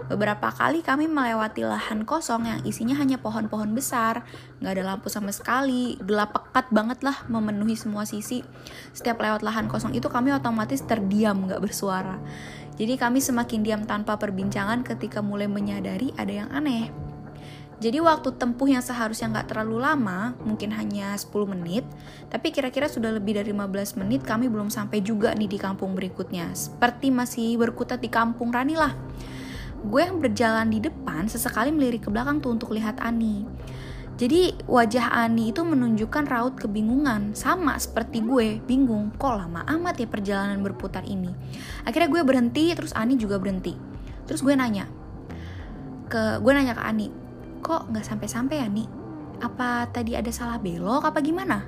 Beberapa 0.09 0.49
kali 0.54 0.80
kami 0.80 1.11
melewati 1.11 1.66
lahan 1.66 2.09
kosong 2.09 2.49
yang 2.49 2.61
isinya 2.64 2.97
hanya 2.97 3.21
pohon-pohon 3.21 3.76
besar, 3.76 4.25
nggak 4.62 4.73
ada 4.78 4.85
lampu 4.95 5.12
sama 5.12 5.35
sekali, 5.35 6.00
gelap 6.00 6.33
pekat 6.33 6.73
banget 6.73 7.04
lah 7.04 7.21
memenuhi 7.28 7.76
semua 7.76 8.09
sisi. 8.09 8.40
Setiap 8.97 9.21
lewat 9.21 9.45
lahan 9.45 9.69
kosong 9.69 9.92
itu 9.92 10.09
kami 10.09 10.33
otomatis 10.33 10.80
terdiam 10.87 11.45
nggak 11.45 11.61
bersuara. 11.61 12.16
Jadi 12.80 12.97
kami 12.97 13.21
semakin 13.21 13.61
diam 13.61 13.83
tanpa 13.85 14.16
perbincangan 14.16 14.80
ketika 14.87 15.21
mulai 15.21 15.50
menyadari 15.50 16.16
ada 16.16 16.33
yang 16.33 16.49
aneh. 16.49 16.88
Jadi 17.80 17.97
waktu 17.97 18.37
tempuh 18.37 18.69
yang 18.69 18.85
seharusnya 18.85 19.33
nggak 19.33 19.57
terlalu 19.57 19.80
lama, 19.80 20.37
mungkin 20.45 20.69
hanya 20.76 21.16
10 21.16 21.49
menit, 21.49 21.80
tapi 22.28 22.52
kira-kira 22.52 22.92
sudah 22.92 23.09
lebih 23.09 23.40
dari 23.40 23.57
15 23.57 23.97
menit 23.97 24.21
kami 24.21 24.52
belum 24.52 24.69
sampai 24.69 25.00
juga 25.00 25.33
nih 25.33 25.49
di 25.49 25.57
kampung 25.57 25.97
berikutnya. 25.97 26.52
Seperti 26.52 27.09
masih 27.09 27.57
berkutat 27.57 28.04
di 28.04 28.12
kampung 28.12 28.52
Rani 28.52 28.76
lah. 28.76 28.92
Gue 29.87 30.04
yang 30.04 30.20
berjalan 30.20 30.68
di 30.68 30.78
depan 30.82 31.30
sesekali 31.30 31.72
melirik 31.72 32.04
ke 32.04 32.10
belakang 32.12 32.42
tuh 32.44 32.52
untuk 32.52 32.76
lihat 32.76 33.00
Ani. 33.00 33.49
Jadi 34.20 34.52
wajah 34.68 35.16
Ani 35.16 35.49
itu 35.49 35.64
menunjukkan 35.64 36.28
raut 36.28 36.54
kebingungan, 36.60 37.32
sama 37.32 37.80
seperti 37.80 38.20
gue, 38.20 38.60
bingung, 38.68 39.16
kok 39.16 39.32
lama 39.32 39.64
amat 39.64 39.96
ya 39.96 40.08
perjalanan 40.10 40.60
berputar 40.60 41.00
ini. 41.08 41.32
Akhirnya 41.88 42.12
gue 42.12 42.20
berhenti, 42.20 42.68
terus 42.76 42.92
Ani 42.92 43.16
juga 43.16 43.40
berhenti. 43.40 43.72
Terus 44.28 44.44
gue 44.44 44.52
nanya, 44.52 44.84
ke 46.12 46.37
gue 46.37 46.52
nanya 46.52 46.76
ke 46.76 46.84
Ani, 46.84 47.08
kok 47.64 47.88
nggak 47.88 48.04
sampai-sampai 48.04 48.60
ya 48.60 48.68
nih 48.68 49.00
apa 49.40 49.88
tadi 49.88 50.12
ada 50.14 50.28
salah 50.28 50.60
belok 50.60 51.08
apa 51.08 51.18
gimana 51.25 51.64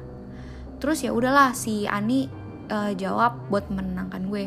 terus 0.77 1.01
ya 1.01 1.11
udahlah 1.11 1.57
si 1.57 1.89
Ani 1.89 2.29
uh, 2.69 2.93
jawab 2.93 3.49
buat 3.49 3.69
menenangkan 3.73 4.29
gue 4.29 4.45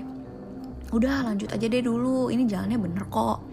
udah 0.96 1.28
lanjut 1.28 1.52
aja 1.52 1.66
deh 1.68 1.84
dulu. 1.84 2.32
Ini 2.32 2.48
jalannya 2.48 2.80
bener 2.80 3.04
kok. 3.12 3.44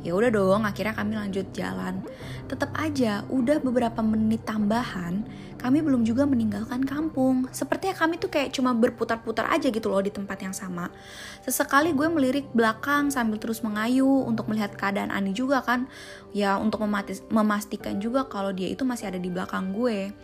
Ya 0.00 0.16
udah 0.16 0.32
dong 0.32 0.64
akhirnya 0.64 0.96
kami 0.96 1.14
lanjut 1.14 1.46
jalan. 1.54 2.02
Tetap 2.50 2.74
aja 2.74 3.22
udah 3.30 3.62
beberapa 3.62 4.02
menit 4.02 4.42
tambahan 4.42 5.22
kami 5.60 5.84
belum 5.84 6.08
juga 6.08 6.24
meninggalkan 6.24 6.88
kampung. 6.88 7.44
Sepertinya 7.52 7.92
kami 7.92 8.16
tuh 8.16 8.32
kayak 8.32 8.56
cuma 8.56 8.72
berputar-putar 8.72 9.44
aja 9.52 9.68
gitu 9.68 9.92
loh 9.92 10.00
di 10.00 10.08
tempat 10.08 10.40
yang 10.40 10.56
sama. 10.56 10.88
Sesekali 11.44 11.92
gue 11.92 12.08
melirik 12.08 12.48
belakang 12.56 13.12
sambil 13.12 13.36
terus 13.36 13.60
mengayu 13.60 14.24
untuk 14.24 14.48
melihat 14.48 14.72
keadaan 14.72 15.12
Ani 15.12 15.36
juga 15.36 15.60
kan. 15.60 15.84
Ya 16.32 16.56
untuk 16.56 16.80
memastikan 17.28 18.00
juga 18.00 18.24
kalau 18.24 18.56
dia 18.56 18.72
itu 18.72 18.88
masih 18.88 19.12
ada 19.12 19.20
di 19.20 19.28
belakang 19.28 19.76
gue 19.76 20.16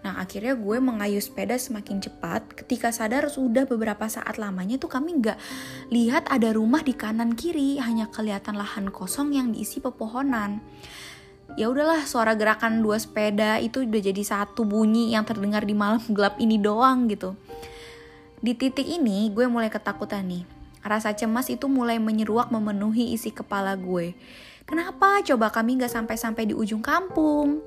Nah 0.00 0.16
akhirnya 0.16 0.56
gue 0.56 0.80
mengayuh 0.80 1.20
sepeda 1.20 1.60
semakin 1.60 2.00
cepat 2.00 2.56
ketika 2.56 2.88
sadar 2.88 3.28
sudah 3.28 3.68
beberapa 3.68 4.08
saat 4.08 4.40
lamanya 4.40 4.80
tuh 4.80 4.88
kami 4.88 5.20
nggak 5.20 5.36
lihat 5.92 6.24
ada 6.32 6.56
rumah 6.56 6.80
di 6.80 6.96
kanan 6.96 7.36
kiri 7.36 7.76
hanya 7.76 8.08
kelihatan 8.08 8.56
lahan 8.56 8.88
kosong 8.88 9.36
yang 9.36 9.52
diisi 9.52 9.84
pepohonan. 9.84 10.64
Ya 11.58 11.66
udahlah 11.66 12.06
suara 12.06 12.32
gerakan 12.38 12.80
dua 12.80 12.96
sepeda 12.96 13.58
itu 13.58 13.82
udah 13.82 14.00
jadi 14.00 14.22
satu 14.22 14.64
bunyi 14.64 15.12
yang 15.12 15.26
terdengar 15.26 15.66
di 15.66 15.76
malam 15.76 16.00
gelap 16.16 16.40
ini 16.40 16.56
doang 16.56 17.10
gitu. 17.10 17.36
Di 18.40 18.56
titik 18.56 18.88
ini 18.88 19.28
gue 19.28 19.44
mulai 19.50 19.68
ketakutan 19.68 20.24
nih. 20.24 20.48
Rasa 20.80 21.12
cemas 21.12 21.52
itu 21.52 21.68
mulai 21.68 22.00
menyeruak 22.00 22.48
memenuhi 22.48 23.12
isi 23.12 23.28
kepala 23.28 23.76
gue. 23.76 24.16
Kenapa 24.64 25.20
coba 25.20 25.52
kami 25.52 25.76
gak 25.76 25.92
sampai-sampai 25.92 26.48
di 26.48 26.54
ujung 26.56 26.80
kampung? 26.80 27.60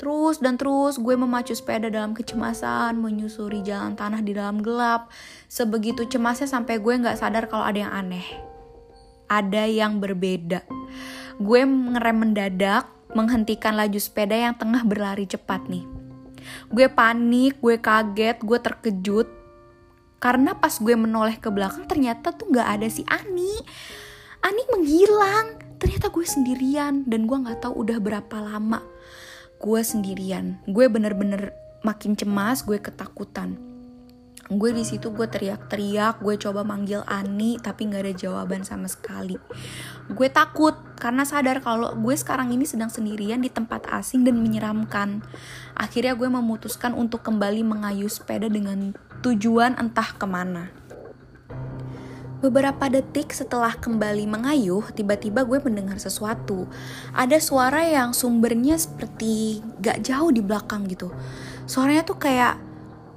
Terus 0.00 0.40
dan 0.40 0.56
terus 0.56 0.96
gue 0.96 1.12
memacu 1.12 1.52
sepeda 1.52 1.92
dalam 1.92 2.16
kecemasan, 2.16 2.96
menyusuri 2.96 3.60
jalan 3.60 3.92
tanah 3.92 4.24
di 4.24 4.32
dalam 4.32 4.64
gelap. 4.64 5.12
Sebegitu 5.44 6.08
cemasnya 6.08 6.48
sampai 6.48 6.80
gue 6.80 7.04
gak 7.04 7.20
sadar 7.20 7.44
kalau 7.52 7.68
ada 7.68 7.84
yang 7.84 7.92
aneh. 7.92 8.24
Ada 9.28 9.68
yang 9.68 10.00
berbeda. 10.00 10.64
Gue 11.36 11.68
ngerem 11.68 12.16
mendadak, 12.16 12.88
menghentikan 13.12 13.76
laju 13.76 14.00
sepeda 14.00 14.32
yang 14.32 14.56
tengah 14.56 14.88
berlari 14.88 15.28
cepat 15.28 15.68
nih. 15.68 15.84
Gue 16.72 16.88
panik, 16.88 17.60
gue 17.60 17.76
kaget, 17.76 18.40
gue 18.40 18.56
terkejut. 18.56 19.28
Karena 20.16 20.56
pas 20.56 20.80
gue 20.80 20.96
menoleh 20.96 21.36
ke 21.36 21.52
belakang 21.52 21.84
ternyata 21.84 22.32
tuh 22.32 22.48
gak 22.48 22.80
ada 22.80 22.88
si 22.88 23.04
Ani. 23.04 23.52
Ani 24.40 24.64
menghilang. 24.72 25.60
Ternyata 25.76 26.08
gue 26.08 26.24
sendirian 26.24 27.04
dan 27.04 27.28
gue 27.28 27.36
gak 27.36 27.68
tahu 27.68 27.84
udah 27.84 28.00
berapa 28.00 28.36
lama 28.40 28.80
gue 29.60 29.80
sendirian. 29.84 30.56
Gue 30.64 30.88
bener-bener 30.88 31.52
makin 31.84 32.16
cemas 32.16 32.64
gue 32.64 32.80
ketakutan. 32.80 33.60
Gue 34.50 34.74
di 34.74 34.82
situ 34.82 35.14
gue 35.14 35.30
teriak-teriak 35.30 36.18
gue 36.24 36.34
coba 36.34 36.66
manggil 36.66 37.06
Ani 37.06 37.60
tapi 37.62 37.86
nggak 37.86 38.02
ada 38.02 38.14
jawaban 38.16 38.66
sama 38.66 38.90
sekali. 38.90 39.38
Gue 40.10 40.26
takut 40.26 40.74
karena 40.98 41.22
sadar 41.22 41.62
kalau 41.62 41.94
gue 41.94 42.16
sekarang 42.16 42.50
ini 42.50 42.66
sedang 42.66 42.90
sendirian 42.90 43.44
di 43.44 43.52
tempat 43.52 43.86
asing 43.92 44.26
dan 44.26 44.40
menyeramkan. 44.42 45.22
Akhirnya 45.78 46.18
gue 46.18 46.26
memutuskan 46.26 46.96
untuk 46.96 47.22
kembali 47.22 47.62
mengayuh 47.62 48.10
sepeda 48.10 48.50
dengan 48.50 48.96
tujuan 49.22 49.76
entah 49.78 50.16
ke 50.16 50.24
mana 50.26 50.79
Beberapa 52.40 52.88
detik 52.88 53.36
setelah 53.36 53.76
kembali 53.76 54.24
mengayuh, 54.24 54.88
tiba-tiba 54.96 55.44
gue 55.44 55.60
mendengar 55.60 56.00
sesuatu. 56.00 56.64
Ada 57.12 57.36
suara 57.36 57.84
yang 57.84 58.16
sumbernya 58.16 58.80
seperti 58.80 59.60
gak 59.84 60.08
jauh 60.08 60.32
di 60.32 60.40
belakang 60.40 60.88
gitu. 60.88 61.12
Suaranya 61.68 62.00
tuh 62.00 62.16
kayak 62.16 62.56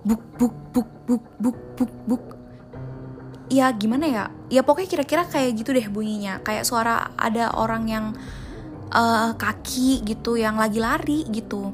buk 0.03 0.20
buk 0.36 0.56
buk 0.75 0.89
buk 1.08 1.24
buk 1.39 1.60
buk 1.80 1.94
buk. 2.03 2.24
Ya 3.48 3.72
gimana 3.72 4.12
ya? 4.12 4.25
Ya 4.51 4.60
pokoknya 4.60 4.92
kira-kira 4.92 5.24
kayak 5.24 5.56
gitu 5.56 5.72
deh 5.72 5.88
bunyinya. 5.88 6.44
Kayak 6.44 6.68
suara 6.68 7.15
ada 7.15 7.56
orang 7.56 7.84
yang 7.88 8.06
uh, 8.92 9.32
kaki 9.39 10.03
gitu 10.03 10.36
yang 10.36 10.60
lagi 10.60 10.84
lari 10.84 11.24
gitu. 11.32 11.72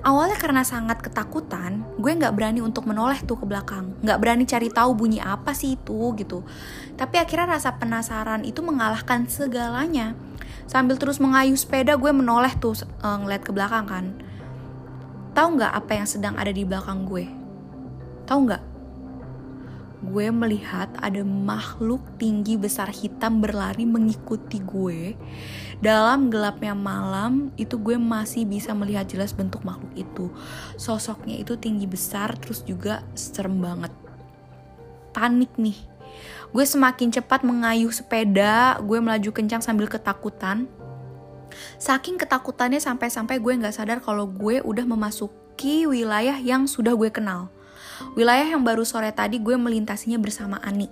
Awalnya 0.00 0.40
karena 0.40 0.64
sangat 0.64 1.04
ketakutan, 1.04 1.84
gue 2.00 2.08
nggak 2.08 2.32
berani 2.32 2.64
untuk 2.64 2.88
menoleh 2.88 3.20
tuh 3.20 3.36
ke 3.36 3.44
belakang, 3.44 3.92
nggak 4.00 4.16
berani 4.16 4.48
cari 4.48 4.72
tahu 4.72 4.96
bunyi 4.96 5.20
apa 5.20 5.52
sih 5.52 5.76
itu 5.76 6.16
gitu. 6.16 6.40
Tapi 6.96 7.20
akhirnya 7.20 7.60
rasa 7.60 7.76
penasaran 7.76 8.48
itu 8.48 8.64
mengalahkan 8.64 9.28
segalanya. 9.28 10.16
Sambil 10.64 10.96
terus 10.96 11.20
mengayuh 11.20 11.58
sepeda, 11.58 12.00
gue 12.00 12.12
menoleh 12.16 12.56
tuh 12.56 12.80
uh, 13.04 13.20
ngeliat 13.20 13.44
ke 13.44 13.52
belakang 13.52 13.84
kan. 13.84 14.04
Tahu 15.36 15.60
nggak 15.60 15.72
apa 15.76 15.92
yang 15.92 16.08
sedang 16.08 16.32
ada 16.40 16.48
di 16.48 16.64
belakang 16.64 17.04
gue? 17.04 17.28
Tahu 18.24 18.38
nggak? 18.48 18.69
Gue 20.00 20.32
melihat 20.32 20.88
ada 21.04 21.20
makhluk 21.20 22.00
tinggi 22.16 22.56
besar 22.56 22.88
hitam 22.88 23.44
berlari 23.44 23.84
mengikuti 23.84 24.56
gue. 24.64 25.12
Dalam 25.80 26.32
gelapnya 26.32 26.72
malam, 26.72 27.52
itu 27.60 27.76
gue 27.76 28.00
masih 28.00 28.48
bisa 28.48 28.72
melihat 28.72 29.04
jelas 29.08 29.36
bentuk 29.36 29.60
makhluk 29.60 29.92
itu. 29.96 30.32
Sosoknya 30.80 31.36
itu 31.36 31.56
tinggi 31.60 31.84
besar, 31.84 32.32
terus 32.40 32.64
juga 32.64 33.04
serem 33.12 33.60
banget. 33.60 33.92
Panik 35.12 35.52
nih. 35.60 35.76
Gue 36.50 36.64
semakin 36.64 37.12
cepat 37.12 37.44
mengayuh 37.44 37.92
sepeda, 37.92 38.80
gue 38.80 38.98
melaju 38.98 39.30
kencang 39.36 39.60
sambil 39.60 39.88
ketakutan. 39.88 40.64
Saking 41.76 42.16
ketakutannya 42.16 42.80
sampai-sampai 42.80 43.36
gue 43.36 43.52
gak 43.60 43.76
sadar 43.76 43.98
kalau 44.00 44.24
gue 44.24 44.64
udah 44.64 44.86
memasuki 44.86 45.84
wilayah 45.84 46.38
yang 46.40 46.64
sudah 46.64 46.94
gue 46.96 47.10
kenal 47.12 47.50
Wilayah 48.16 48.56
yang 48.56 48.62
baru 48.66 48.82
sore 48.82 49.12
tadi 49.14 49.38
gue 49.38 49.54
melintasinya 49.54 50.18
bersama 50.18 50.58
Ani. 50.60 50.88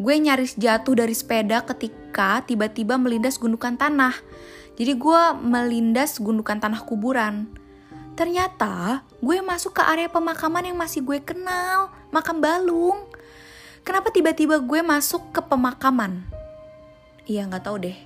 Gue 0.00 0.16
nyaris 0.18 0.56
jatuh 0.56 0.96
dari 0.96 1.12
sepeda 1.12 1.62
ketika 1.62 2.42
tiba-tiba 2.42 2.96
melindas 2.96 3.36
gundukan 3.36 3.76
tanah. 3.76 4.16
Jadi 4.74 4.96
gue 4.96 5.22
melindas 5.44 6.16
gundukan 6.16 6.56
tanah 6.56 6.82
kuburan. 6.88 7.52
Ternyata 8.16 9.04
gue 9.20 9.38
masuk 9.44 9.76
ke 9.76 9.82
area 9.84 10.08
pemakaman 10.08 10.72
yang 10.72 10.76
masih 10.80 11.04
gue 11.04 11.20
kenal, 11.20 11.92
makam 12.08 12.40
Balung. 12.40 13.08
Kenapa 13.84 14.08
tiba-tiba 14.12 14.60
gue 14.60 14.80
masuk 14.80 15.32
ke 15.32 15.40
pemakaman? 15.44 16.24
Iya 17.28 17.46
nggak 17.46 17.64
tahu 17.68 17.76
deh. 17.88 17.98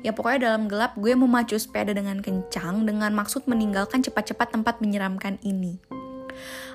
Ya 0.00 0.16
pokoknya 0.16 0.50
dalam 0.50 0.64
gelap 0.70 0.96
gue 0.96 1.12
memacu 1.12 1.60
sepeda 1.60 1.92
dengan 1.92 2.24
kencang 2.24 2.88
dengan 2.88 3.12
maksud 3.12 3.44
meninggalkan 3.44 4.00
cepat-cepat 4.00 4.56
tempat 4.56 4.80
menyeramkan 4.80 5.36
ini. 5.44 5.99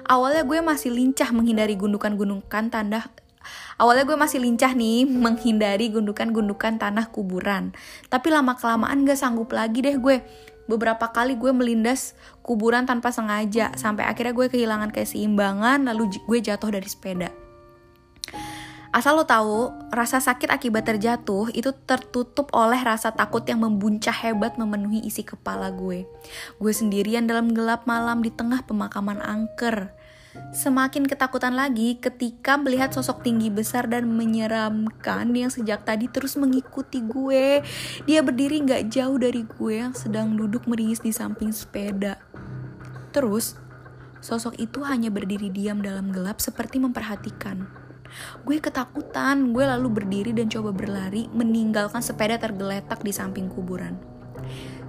Awalnya 0.06 0.44
gue 0.46 0.60
masih 0.62 0.94
lincah 0.94 1.30
menghindari 1.34 1.74
gundukan-gundukan 1.74 2.70
tanah 2.70 3.06
Awalnya 3.78 4.08
gue 4.08 4.18
masih 4.18 4.40
lincah 4.42 4.72
nih 4.74 5.06
menghindari 5.06 5.92
gundukan-gundukan 5.92 6.80
tanah 6.80 7.12
kuburan. 7.12 7.76
Tapi 8.08 8.34
lama-kelamaan 8.34 9.06
gak 9.06 9.20
sanggup 9.20 9.52
lagi 9.54 9.84
deh 9.84 10.00
gue. 10.00 10.24
Beberapa 10.66 11.14
kali 11.14 11.38
gue 11.38 11.54
melindas 11.54 12.18
kuburan 12.42 12.90
tanpa 12.90 13.14
sengaja. 13.14 13.76
Sampai 13.78 14.08
akhirnya 14.08 14.34
gue 14.34 14.48
kehilangan 14.50 14.90
keseimbangan 14.90 15.86
lalu 15.86 16.18
gue 16.26 16.40
jatuh 16.42 16.74
dari 16.74 16.90
sepeda. 16.90 17.30
Asal 18.96 19.20
lo 19.20 19.28
tahu, 19.28 19.76
rasa 19.92 20.24
sakit 20.24 20.48
akibat 20.48 20.88
terjatuh 20.88 21.52
itu 21.52 21.76
tertutup 21.84 22.48
oleh 22.56 22.80
rasa 22.80 23.12
takut 23.12 23.44
yang 23.44 23.60
membuncah 23.60 24.16
hebat 24.16 24.56
memenuhi 24.56 25.04
isi 25.04 25.20
kepala 25.20 25.68
gue. 25.76 26.08
Gue 26.64 26.72
sendirian 26.72 27.28
dalam 27.28 27.52
gelap 27.52 27.84
malam 27.84 28.24
di 28.24 28.32
tengah 28.32 28.64
pemakaman 28.64 29.20
angker. 29.20 29.92
Semakin 30.56 31.12
ketakutan 31.12 31.60
lagi 31.60 32.00
ketika 32.00 32.56
melihat 32.56 32.96
sosok 32.96 33.20
tinggi 33.20 33.52
besar 33.52 33.92
dan 33.92 34.08
menyeramkan 34.16 35.28
yang 35.36 35.52
sejak 35.52 35.84
tadi 35.84 36.08
terus 36.08 36.40
mengikuti 36.40 37.04
gue. 37.04 37.68
Dia 38.08 38.24
berdiri 38.24 38.64
gak 38.64 38.96
jauh 38.96 39.20
dari 39.20 39.44
gue 39.44 39.76
yang 39.76 39.92
sedang 39.92 40.40
duduk 40.40 40.72
meringis 40.72 41.04
di 41.04 41.12
samping 41.12 41.52
sepeda. 41.52 42.16
Terus, 43.12 43.60
sosok 44.24 44.56
itu 44.56 44.88
hanya 44.88 45.12
berdiri 45.12 45.52
diam 45.52 45.84
dalam 45.84 46.16
gelap 46.16 46.40
seperti 46.40 46.80
memperhatikan. 46.80 47.85
Gue 48.46 48.62
ketakutan, 48.62 49.52
gue 49.52 49.64
lalu 49.66 50.02
berdiri 50.02 50.32
dan 50.32 50.48
coba 50.48 50.72
berlari 50.72 51.28
meninggalkan 51.34 52.00
sepeda 52.00 52.40
tergeletak 52.40 53.02
di 53.02 53.12
samping 53.12 53.50
kuburan. 53.52 53.98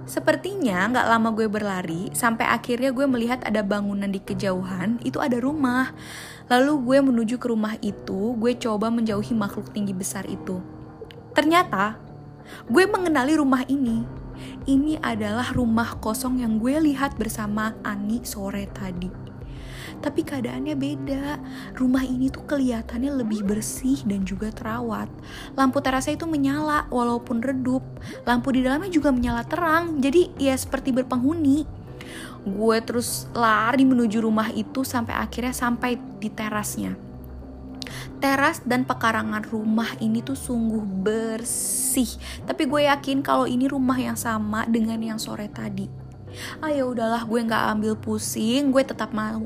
Sepertinya 0.07 0.87
nggak 0.87 1.07
lama 1.11 1.29
gue 1.35 1.47
berlari, 1.51 2.07
sampai 2.15 2.47
akhirnya 2.47 2.95
gue 2.95 3.03
melihat 3.03 3.43
ada 3.43 3.59
bangunan 3.59 4.07
di 4.07 4.23
kejauhan, 4.23 5.03
itu 5.03 5.19
ada 5.19 5.35
rumah. 5.35 5.91
Lalu 6.47 6.73
gue 6.87 6.97
menuju 7.11 7.35
ke 7.35 7.51
rumah 7.51 7.75
itu, 7.83 8.31
gue 8.39 8.55
coba 8.55 8.87
menjauhi 8.87 9.35
makhluk 9.35 9.75
tinggi 9.75 9.91
besar 9.91 10.23
itu. 10.23 10.63
Ternyata, 11.35 11.99
gue 12.71 12.87
mengenali 12.87 13.35
rumah 13.35 13.67
ini. 13.67 14.07
Ini 14.63 15.03
adalah 15.03 15.51
rumah 15.51 15.99
kosong 15.99 16.39
yang 16.39 16.55
gue 16.55 16.77
lihat 16.77 17.19
bersama 17.19 17.73
Ani 17.83 18.21
sore 18.23 18.69
tadi 18.69 19.27
tapi 19.99 20.21
keadaannya 20.23 20.75
beda. 20.77 21.25
Rumah 21.75 22.03
ini 22.05 22.29
tuh 22.29 22.45
kelihatannya 22.45 23.11
lebih 23.23 23.43
bersih 23.43 24.01
dan 24.05 24.23
juga 24.23 24.53
terawat. 24.53 25.09
Lampu 25.57 25.81
terasa 25.81 26.13
itu 26.13 26.25
menyala 26.29 26.85
walaupun 26.89 27.41
redup. 27.41 27.83
Lampu 28.23 28.53
di 28.53 28.63
dalamnya 28.63 28.89
juga 28.93 29.09
menyala 29.11 29.43
terang, 29.43 29.99
jadi 29.99 30.31
ya 30.37 30.55
seperti 30.55 30.93
berpenghuni. 30.93 31.67
Gue 32.47 32.79
terus 32.79 33.27
lari 33.35 33.83
menuju 33.83 34.23
rumah 34.23 34.47
itu 34.55 34.87
sampai 34.87 35.17
akhirnya 35.19 35.51
sampai 35.51 35.99
di 35.99 36.31
terasnya. 36.31 36.95
Teras 38.17 38.65
dan 38.65 38.87
pekarangan 38.87 39.45
rumah 39.51 39.93
ini 40.01 40.23
tuh 40.23 40.39
sungguh 40.39 40.81
bersih. 40.81 42.09
Tapi 42.47 42.65
gue 42.65 42.87
yakin 42.87 43.21
kalau 43.21 43.45
ini 43.45 43.67
rumah 43.67 43.99
yang 43.99 44.17
sama 44.17 44.65
dengan 44.65 44.97
yang 44.97 45.19
sore 45.19 45.51
tadi. 45.51 45.85
Ah 46.61 46.69
ya 46.71 46.85
udahlah, 46.85 47.25
gue 47.25 47.39
nggak 47.45 47.63
ambil 47.77 47.93
pusing, 47.97 48.69
gue 48.69 48.83
tetap 48.85 49.13
mau 49.13 49.45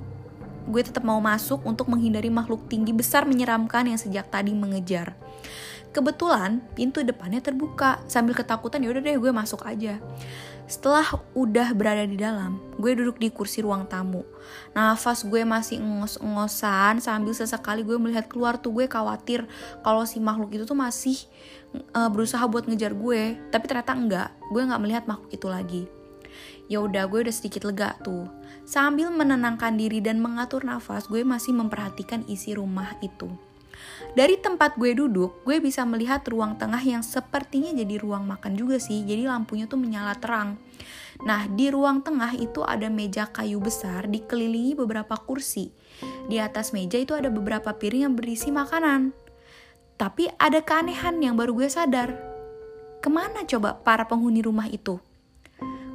gue 0.71 0.81
tetap 0.81 1.03
mau 1.03 1.19
masuk 1.19 1.61
untuk 1.67 1.91
menghindari 1.91 2.31
makhluk 2.31 2.65
tinggi 2.71 2.95
besar 2.95 3.27
menyeramkan 3.27 3.91
yang 3.91 3.99
sejak 3.99 4.31
tadi 4.31 4.55
mengejar. 4.55 5.13
Kebetulan 5.91 6.63
pintu 6.71 7.03
depannya 7.03 7.43
terbuka. 7.43 7.99
Sambil 8.07 8.31
ketakutan 8.31 8.79
ya 8.79 8.95
udah 8.95 9.03
deh 9.03 9.19
gue 9.19 9.31
masuk 9.35 9.67
aja. 9.67 9.99
Setelah 10.63 11.03
udah 11.35 11.75
berada 11.75 12.07
di 12.07 12.15
dalam, 12.15 12.63
gue 12.79 12.95
duduk 12.95 13.19
di 13.19 13.27
kursi 13.27 13.59
ruang 13.59 13.83
tamu. 13.91 14.23
Nafas 14.71 15.27
gue 15.27 15.43
masih 15.43 15.83
ngos-ngosan 15.83 17.03
sambil 17.03 17.35
sesekali 17.35 17.83
gue 17.83 17.99
melihat 17.99 18.31
keluar 18.31 18.55
tuh 18.55 18.71
gue 18.71 18.87
khawatir 18.87 19.43
kalau 19.83 20.07
si 20.07 20.23
makhluk 20.23 20.55
itu 20.55 20.63
tuh 20.63 20.79
masih 20.79 21.19
uh, 21.91 22.07
berusaha 22.07 22.47
buat 22.47 22.71
ngejar 22.71 22.95
gue. 22.95 23.35
Tapi 23.51 23.65
ternyata 23.67 23.91
enggak, 23.91 24.29
gue 24.47 24.61
nggak 24.63 24.79
melihat 24.79 25.03
makhluk 25.11 25.27
itu 25.35 25.47
lagi. 25.51 25.83
Ya 26.71 26.79
udah 26.79 27.03
gue 27.03 27.27
udah 27.27 27.35
sedikit 27.35 27.67
lega 27.67 27.99
tuh. 27.99 28.31
Sambil 28.71 29.11
menenangkan 29.11 29.75
diri 29.75 29.99
dan 29.99 30.23
mengatur 30.23 30.63
nafas, 30.63 31.11
gue 31.11 31.27
masih 31.27 31.51
memperhatikan 31.51 32.23
isi 32.31 32.55
rumah 32.55 32.95
itu. 33.03 33.27
Dari 34.15 34.39
tempat 34.39 34.79
gue 34.79 34.95
duduk, 34.95 35.43
gue 35.43 35.59
bisa 35.59 35.83
melihat 35.83 36.23
ruang 36.23 36.55
tengah 36.55 36.79
yang 36.79 37.03
sepertinya 37.03 37.75
jadi 37.75 37.99
ruang 37.99 38.23
makan 38.23 38.55
juga 38.55 38.79
sih. 38.79 39.03
Jadi 39.03 39.27
lampunya 39.27 39.67
tuh 39.67 39.75
menyala 39.75 40.15
terang. 40.15 40.55
Nah, 41.27 41.51
di 41.51 41.67
ruang 41.67 41.99
tengah 41.99 42.31
itu 42.39 42.63
ada 42.63 42.87
meja 42.87 43.27
kayu 43.27 43.59
besar 43.59 44.07
dikelilingi 44.07 44.79
beberapa 44.79 45.19
kursi. 45.19 45.75
Di 46.31 46.39
atas 46.39 46.71
meja 46.71 46.95
itu 46.95 47.11
ada 47.11 47.27
beberapa 47.27 47.75
piring 47.75 48.07
yang 48.07 48.15
berisi 48.15 48.55
makanan. 48.55 49.11
Tapi 49.99 50.31
ada 50.39 50.63
keanehan 50.63 51.19
yang 51.19 51.35
baru 51.35 51.59
gue 51.59 51.67
sadar. 51.67 52.15
Ke 53.03 53.11
mana 53.11 53.43
coba 53.43 53.83
para 53.83 54.07
penghuni 54.07 54.39
rumah 54.39 54.71
itu? 54.71 55.10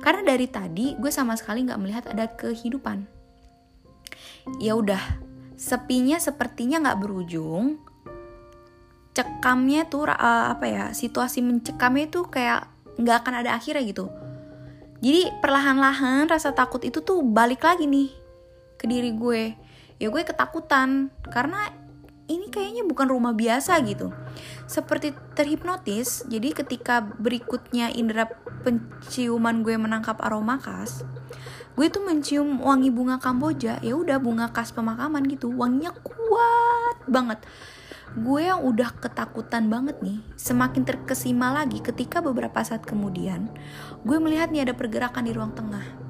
Karena 0.06 0.22
dari 0.22 0.46
tadi 0.46 0.94
gue 0.94 1.10
sama 1.10 1.34
sekali 1.34 1.66
nggak 1.66 1.80
melihat 1.82 2.04
ada 2.06 2.30
kehidupan. 2.30 3.02
Ya 4.62 4.78
udah, 4.78 5.02
sepinya 5.58 6.22
sepertinya 6.22 6.78
nggak 6.78 7.02
berujung. 7.02 7.82
Cekamnya 9.18 9.90
tuh 9.90 10.06
uh, 10.06 10.54
apa 10.54 10.66
ya? 10.70 10.84
Situasi 10.94 11.42
mencekamnya 11.42 12.06
tuh 12.06 12.30
kayak 12.30 12.70
nggak 13.02 13.26
akan 13.26 13.34
ada 13.42 13.58
akhirnya 13.58 13.82
gitu 13.82 14.06
jadi 15.00 15.28
perlahan-lahan 15.44 16.28
rasa 16.28 16.56
takut 16.56 16.80
itu 16.80 17.04
tuh 17.04 17.20
balik 17.20 17.64
lagi 17.64 17.84
nih 17.84 18.08
ke 18.80 18.88
diri 18.88 19.12
gue. 19.12 19.52
Ya 19.96 20.08
gue 20.12 20.22
ketakutan 20.24 21.12
karena 21.28 21.72
ini 22.28 22.48
kayaknya 22.48 22.84
bukan 22.84 23.08
rumah 23.08 23.36
biasa 23.36 23.76
gitu. 23.84 24.12
Seperti 24.66 25.14
terhipnotis, 25.38 26.26
jadi 26.26 26.50
ketika 26.50 26.98
berikutnya 27.00 27.94
indera 27.94 28.26
penciuman 28.66 29.62
gue 29.62 29.78
menangkap 29.78 30.18
aroma 30.18 30.58
khas, 30.58 31.06
gue 31.78 31.86
tuh 31.86 32.02
mencium 32.02 32.58
wangi 32.58 32.90
bunga 32.90 33.22
kamboja, 33.22 33.78
ya 33.78 33.94
udah 33.94 34.18
bunga 34.18 34.50
khas 34.50 34.74
pemakaman 34.74 35.22
gitu, 35.30 35.54
wanginya 35.54 35.94
kuat 36.02 36.98
banget. 37.06 37.38
Gue 38.16 38.48
yang 38.48 38.64
udah 38.64 38.96
ketakutan 38.96 39.68
banget 39.68 40.00
nih 40.00 40.24
semakin 40.40 40.88
terkesima 40.88 41.52
lagi 41.52 41.84
ketika 41.84 42.24
beberapa 42.24 42.64
saat 42.64 42.86
kemudian 42.86 43.52
gue 44.08 44.16
melihat 44.16 44.48
nih 44.48 44.64
ada 44.64 44.74
pergerakan 44.74 45.28
di 45.28 45.36
ruang 45.36 45.52
tengah. 45.52 46.05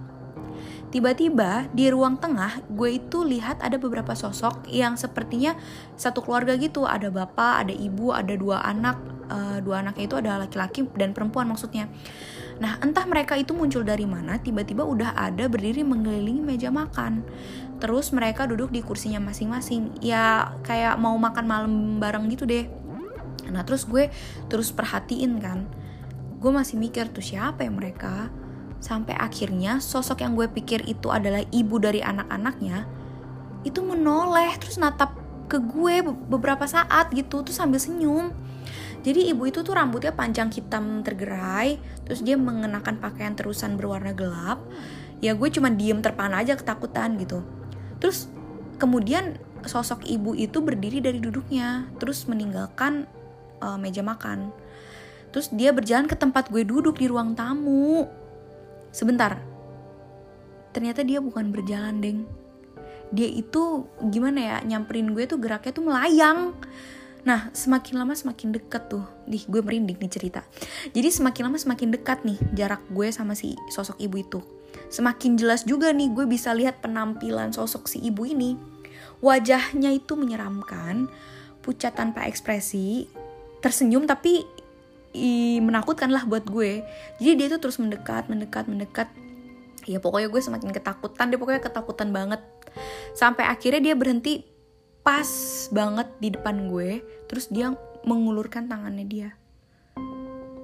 Tiba-tiba 0.97 1.69
di 1.77 1.93
ruang 1.93 2.17
tengah 2.17 2.65
gue 2.73 2.97
itu 2.97 3.21
lihat 3.21 3.61
ada 3.61 3.77
beberapa 3.77 4.17
sosok 4.17 4.65
yang 4.73 4.97
sepertinya 4.97 5.53
satu 5.93 6.25
keluarga 6.25 6.57
gitu. 6.57 6.89
Ada 6.89 7.13
bapak, 7.13 7.69
ada 7.69 7.75
ibu, 7.77 8.17
ada 8.17 8.33
dua 8.33 8.65
anak, 8.65 8.97
uh, 9.29 9.61
dua 9.61 9.85
anaknya 9.85 10.09
itu 10.09 10.17
ada 10.17 10.41
laki-laki 10.41 10.89
dan 10.97 11.13
perempuan 11.13 11.53
maksudnya. 11.53 11.93
Nah 12.65 12.81
entah 12.81 13.05
mereka 13.05 13.37
itu 13.37 13.53
muncul 13.53 13.85
dari 13.85 14.09
mana 14.09 14.41
tiba-tiba 14.41 14.89
udah 14.89 15.13
ada 15.13 15.45
berdiri 15.53 15.85
mengelilingi 15.85 16.41
meja 16.41 16.73
makan. 16.73 17.29
Terus 17.77 18.17
mereka 18.17 18.49
duduk 18.49 18.73
di 18.73 18.81
kursinya 18.81 19.21
masing-masing. 19.21 20.01
Ya 20.01 20.57
kayak 20.65 20.97
mau 20.97 21.13
makan 21.21 21.45
malam 21.45 21.73
bareng 22.01 22.25
gitu 22.33 22.49
deh. 22.49 22.73
Nah 23.53 23.69
terus 23.69 23.85
gue 23.85 24.09
terus 24.49 24.73
perhatiin 24.73 25.45
kan. 25.45 25.69
Gue 26.41 26.57
masih 26.57 26.81
mikir 26.81 27.13
tuh 27.13 27.21
siapa 27.21 27.69
ya 27.69 27.73
mereka 27.75 28.33
sampai 28.79 29.17
akhirnya 29.17 29.81
sosok 29.81 30.23
yang 30.23 30.37
gue 30.37 30.47
pikir 30.51 30.85
itu 30.87 31.09
adalah 31.11 31.43
ibu 31.51 31.77
dari 31.81 32.05
anak-anaknya 32.05 32.87
itu 33.67 33.83
menoleh 33.83 34.55
terus 34.63 34.79
natap 34.79 35.19
ke 35.51 35.59
gue 35.59 36.03
beberapa 36.07 36.67
saat 36.67 37.11
gitu 37.15 37.43
tuh 37.43 37.55
sambil 37.55 37.79
senyum. 37.79 38.31
Jadi 39.07 39.31
ibu 39.31 39.47
itu 39.47 39.63
tuh 39.63 39.79
rambutnya 39.79 40.11
panjang 40.11 40.51
hitam 40.51 41.07
tergerai 41.07 41.79
terus 42.03 42.23
dia 42.27 42.35
mengenakan 42.35 42.99
pakaian 42.99 43.35
terusan 43.35 43.79
berwarna 43.79 44.11
gelap. 44.15 44.63
Ya 45.23 45.35
gue 45.35 45.49
cuma 45.51 45.71
diem 45.71 46.03
terpana 46.03 46.43
aja 46.43 46.59
ketakutan 46.59 47.15
gitu. 47.19 47.47
Terus 48.03 48.27
kemudian 48.83 49.39
sosok 49.67 50.07
ibu 50.07 50.35
itu 50.35 50.63
berdiri 50.63 51.03
dari 51.03 51.19
duduknya 51.23 51.91
terus 52.03 52.27
meninggalkan 52.27 53.07
uh, 53.63 53.79
meja 53.79 54.03
makan. 54.03 54.51
Terus 55.31 55.51
dia 55.55 55.71
berjalan 55.71 56.11
ke 56.11 56.19
tempat 56.19 56.51
gue 56.51 56.67
duduk 56.67 56.99
di 56.99 57.07
ruang 57.07 57.39
tamu 57.39 58.26
sebentar 58.97 59.37
ternyata 60.73 61.05
dia 61.05 61.21
bukan 61.21 61.53
berjalan 61.53 62.01
deng 62.01 62.19
dia 63.13 63.29
itu 63.29 63.85
gimana 64.09 64.41
ya 64.41 64.57
nyamperin 64.65 65.13
gue 65.13 65.29
tuh 65.29 65.37
geraknya 65.37 65.73
tuh 65.77 65.85
melayang 65.85 66.57
Nah, 67.27 67.51
semakin 67.51 67.99
lama 67.99 68.15
semakin 68.15 68.55
deket 68.55 68.87
tuh. 68.87 69.03
Nih, 69.27 69.43
gue 69.51 69.59
merinding 69.59 69.99
nih 69.99 70.07
cerita. 70.15 70.47
Jadi 70.95 71.11
semakin 71.11 71.51
lama 71.51 71.59
semakin 71.59 71.91
dekat 71.91 72.23
nih 72.23 72.39
jarak 72.55 72.79
gue 72.95 73.11
sama 73.11 73.35
si 73.35 73.59
sosok 73.67 73.99
ibu 73.99 74.23
itu 74.23 74.39
semakin 74.89 75.35
jelas 75.35 75.67
juga 75.67 75.91
nih 75.91 76.13
gue 76.13 76.25
bisa 76.29 76.55
lihat 76.55 76.79
penampilan 76.83 77.51
sosok 77.51 77.91
si 77.91 77.99
ibu 78.03 78.27
ini. 78.27 78.55
Wajahnya 79.25 79.97
itu 79.97 80.13
menyeramkan, 80.15 81.09
pucat 81.65 81.97
tanpa 81.97 82.29
ekspresi, 82.29 83.09
tersenyum 83.65 84.05
tapi 84.05 84.45
i, 85.17 85.59
menakutkan 85.65 86.13
lah 86.13 86.29
buat 86.29 86.45
gue. 86.45 86.85
Jadi 87.17 87.33
dia 87.35 87.47
tuh 87.57 87.61
terus 87.65 87.81
mendekat, 87.81 88.29
mendekat, 88.29 88.69
mendekat. 88.69 89.09
Ya 89.89 89.97
pokoknya 90.03 90.29
gue 90.29 90.43
semakin 90.43 90.71
ketakutan, 90.77 91.33
dia 91.33 91.39
pokoknya 91.41 91.63
ketakutan 91.65 92.13
banget. 92.13 92.45
Sampai 93.17 93.49
akhirnya 93.49 93.81
dia 93.81 93.95
berhenti 93.97 94.45
pas 95.01 95.27
banget 95.73 96.11
di 96.21 96.29
depan 96.35 96.69
gue, 96.69 97.01
terus 97.31 97.49
dia 97.49 97.73
mengulurkan 98.05 98.69
tangannya 98.69 99.07
dia. 99.07 99.29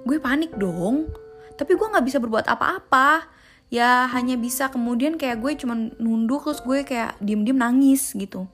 Gue 0.04 0.18
panik 0.20 0.52
dong, 0.58 1.08
tapi 1.56 1.78
gue 1.78 1.86
gak 1.86 2.04
bisa 2.04 2.18
berbuat 2.20 2.50
apa-apa 2.50 3.32
ya 3.72 4.04
hanya 4.12 4.36
bisa 4.36 4.68
kemudian 4.68 5.16
kayak 5.16 5.40
gue 5.40 5.56
cuman 5.56 5.96
nunduk 5.96 6.44
terus 6.44 6.60
gue 6.60 6.84
kayak 6.84 7.16
diem-diem 7.24 7.56
nangis 7.56 8.12
gitu 8.12 8.44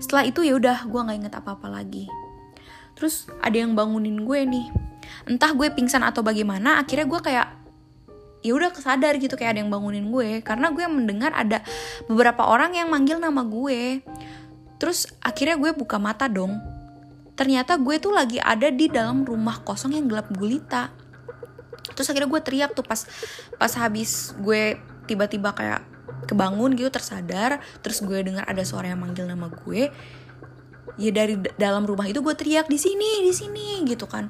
setelah 0.00 0.24
itu 0.24 0.40
ya 0.40 0.56
udah 0.56 0.88
gue 0.88 1.00
nggak 1.04 1.18
inget 1.20 1.34
apa-apa 1.36 1.68
lagi 1.68 2.08
terus 2.96 3.28
ada 3.44 3.60
yang 3.60 3.76
bangunin 3.76 4.24
gue 4.24 4.40
nih 4.48 4.66
entah 5.28 5.52
gue 5.52 5.68
pingsan 5.72 6.04
atau 6.04 6.24
bagaimana 6.24 6.80
akhirnya 6.80 7.06
gue 7.08 7.20
kayak 7.20 7.48
ya 8.38 8.54
udah 8.54 8.70
kesadar 8.70 9.18
gitu 9.18 9.34
kayak 9.34 9.58
ada 9.58 9.60
yang 9.64 9.70
bangunin 9.72 10.08
gue. 10.10 10.42
Karena 10.42 10.70
gue 10.70 10.84
mendengar 10.86 11.34
ada 11.34 11.62
beberapa 12.06 12.46
orang 12.46 12.74
yang 12.74 12.88
manggil 12.90 13.18
nama 13.18 13.42
gue. 13.42 14.02
Terus 14.78 15.10
akhirnya 15.22 15.58
gue 15.58 15.70
buka 15.74 15.98
mata 15.98 16.30
dong. 16.30 16.54
Ternyata 17.34 17.78
gue 17.78 17.96
tuh 18.02 18.14
lagi 18.14 18.38
ada 18.42 18.70
di 18.70 18.90
dalam 18.90 19.22
rumah 19.22 19.62
kosong 19.62 19.94
yang 19.94 20.06
gelap 20.06 20.30
gulita. 20.34 20.90
Terus 21.94 22.06
akhirnya 22.10 22.30
gue 22.30 22.42
teriak 22.42 22.70
tuh 22.74 22.86
pas 22.86 23.06
pas 23.58 23.72
habis 23.78 24.34
gue 24.38 24.78
tiba-tiba 25.10 25.54
kayak 25.54 25.82
kebangun 26.30 26.78
gitu 26.78 26.90
tersadar. 26.94 27.58
Terus 27.82 28.02
gue 28.02 28.18
dengar 28.22 28.46
ada 28.46 28.62
suara 28.62 28.90
yang 28.90 29.02
manggil 29.02 29.26
nama 29.26 29.50
gue. 29.50 29.90
Ya 30.98 31.14
dari 31.14 31.38
dalam 31.54 31.86
rumah 31.86 32.10
itu 32.10 32.18
gue 32.18 32.34
teriak 32.34 32.66
di 32.66 32.74
sini 32.74 33.22
di 33.22 33.30
sini 33.30 33.86
gitu 33.86 34.10
kan 34.10 34.26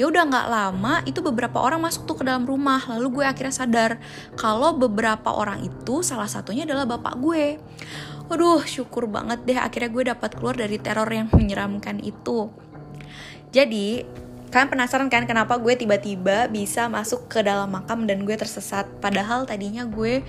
ya 0.00 0.08
udah 0.08 0.22
nggak 0.24 0.46
lama 0.48 0.94
itu 1.04 1.20
beberapa 1.20 1.60
orang 1.60 1.84
masuk 1.84 2.08
tuh 2.08 2.16
ke 2.20 2.24
dalam 2.24 2.48
rumah 2.48 2.80
lalu 2.88 3.20
gue 3.20 3.24
akhirnya 3.28 3.52
sadar 3.52 4.00
kalau 4.40 4.72
beberapa 4.76 5.28
orang 5.32 5.60
itu 5.62 6.00
salah 6.00 6.28
satunya 6.28 6.64
adalah 6.64 6.88
bapak 6.88 7.14
gue 7.20 7.44
Waduh, 8.32 8.64
syukur 8.64 9.12
banget 9.12 9.44
deh 9.44 9.60
akhirnya 9.60 9.90
gue 9.92 10.04
dapat 10.08 10.30
keluar 10.40 10.56
dari 10.56 10.80
teror 10.80 11.10
yang 11.12 11.28
menyeramkan 11.36 12.00
itu. 12.00 12.48
Jadi, 13.52 14.08
Kalian 14.52 14.68
penasaran 14.68 15.08
kan 15.08 15.24
kenapa 15.24 15.56
gue 15.56 15.72
tiba-tiba 15.80 16.44
bisa 16.52 16.84
masuk 16.84 17.24
ke 17.24 17.40
dalam 17.40 17.72
makam 17.72 18.04
dan 18.04 18.28
gue 18.28 18.36
tersesat? 18.36 18.84
Padahal 19.00 19.48
tadinya 19.48 19.88
gue 19.88 20.20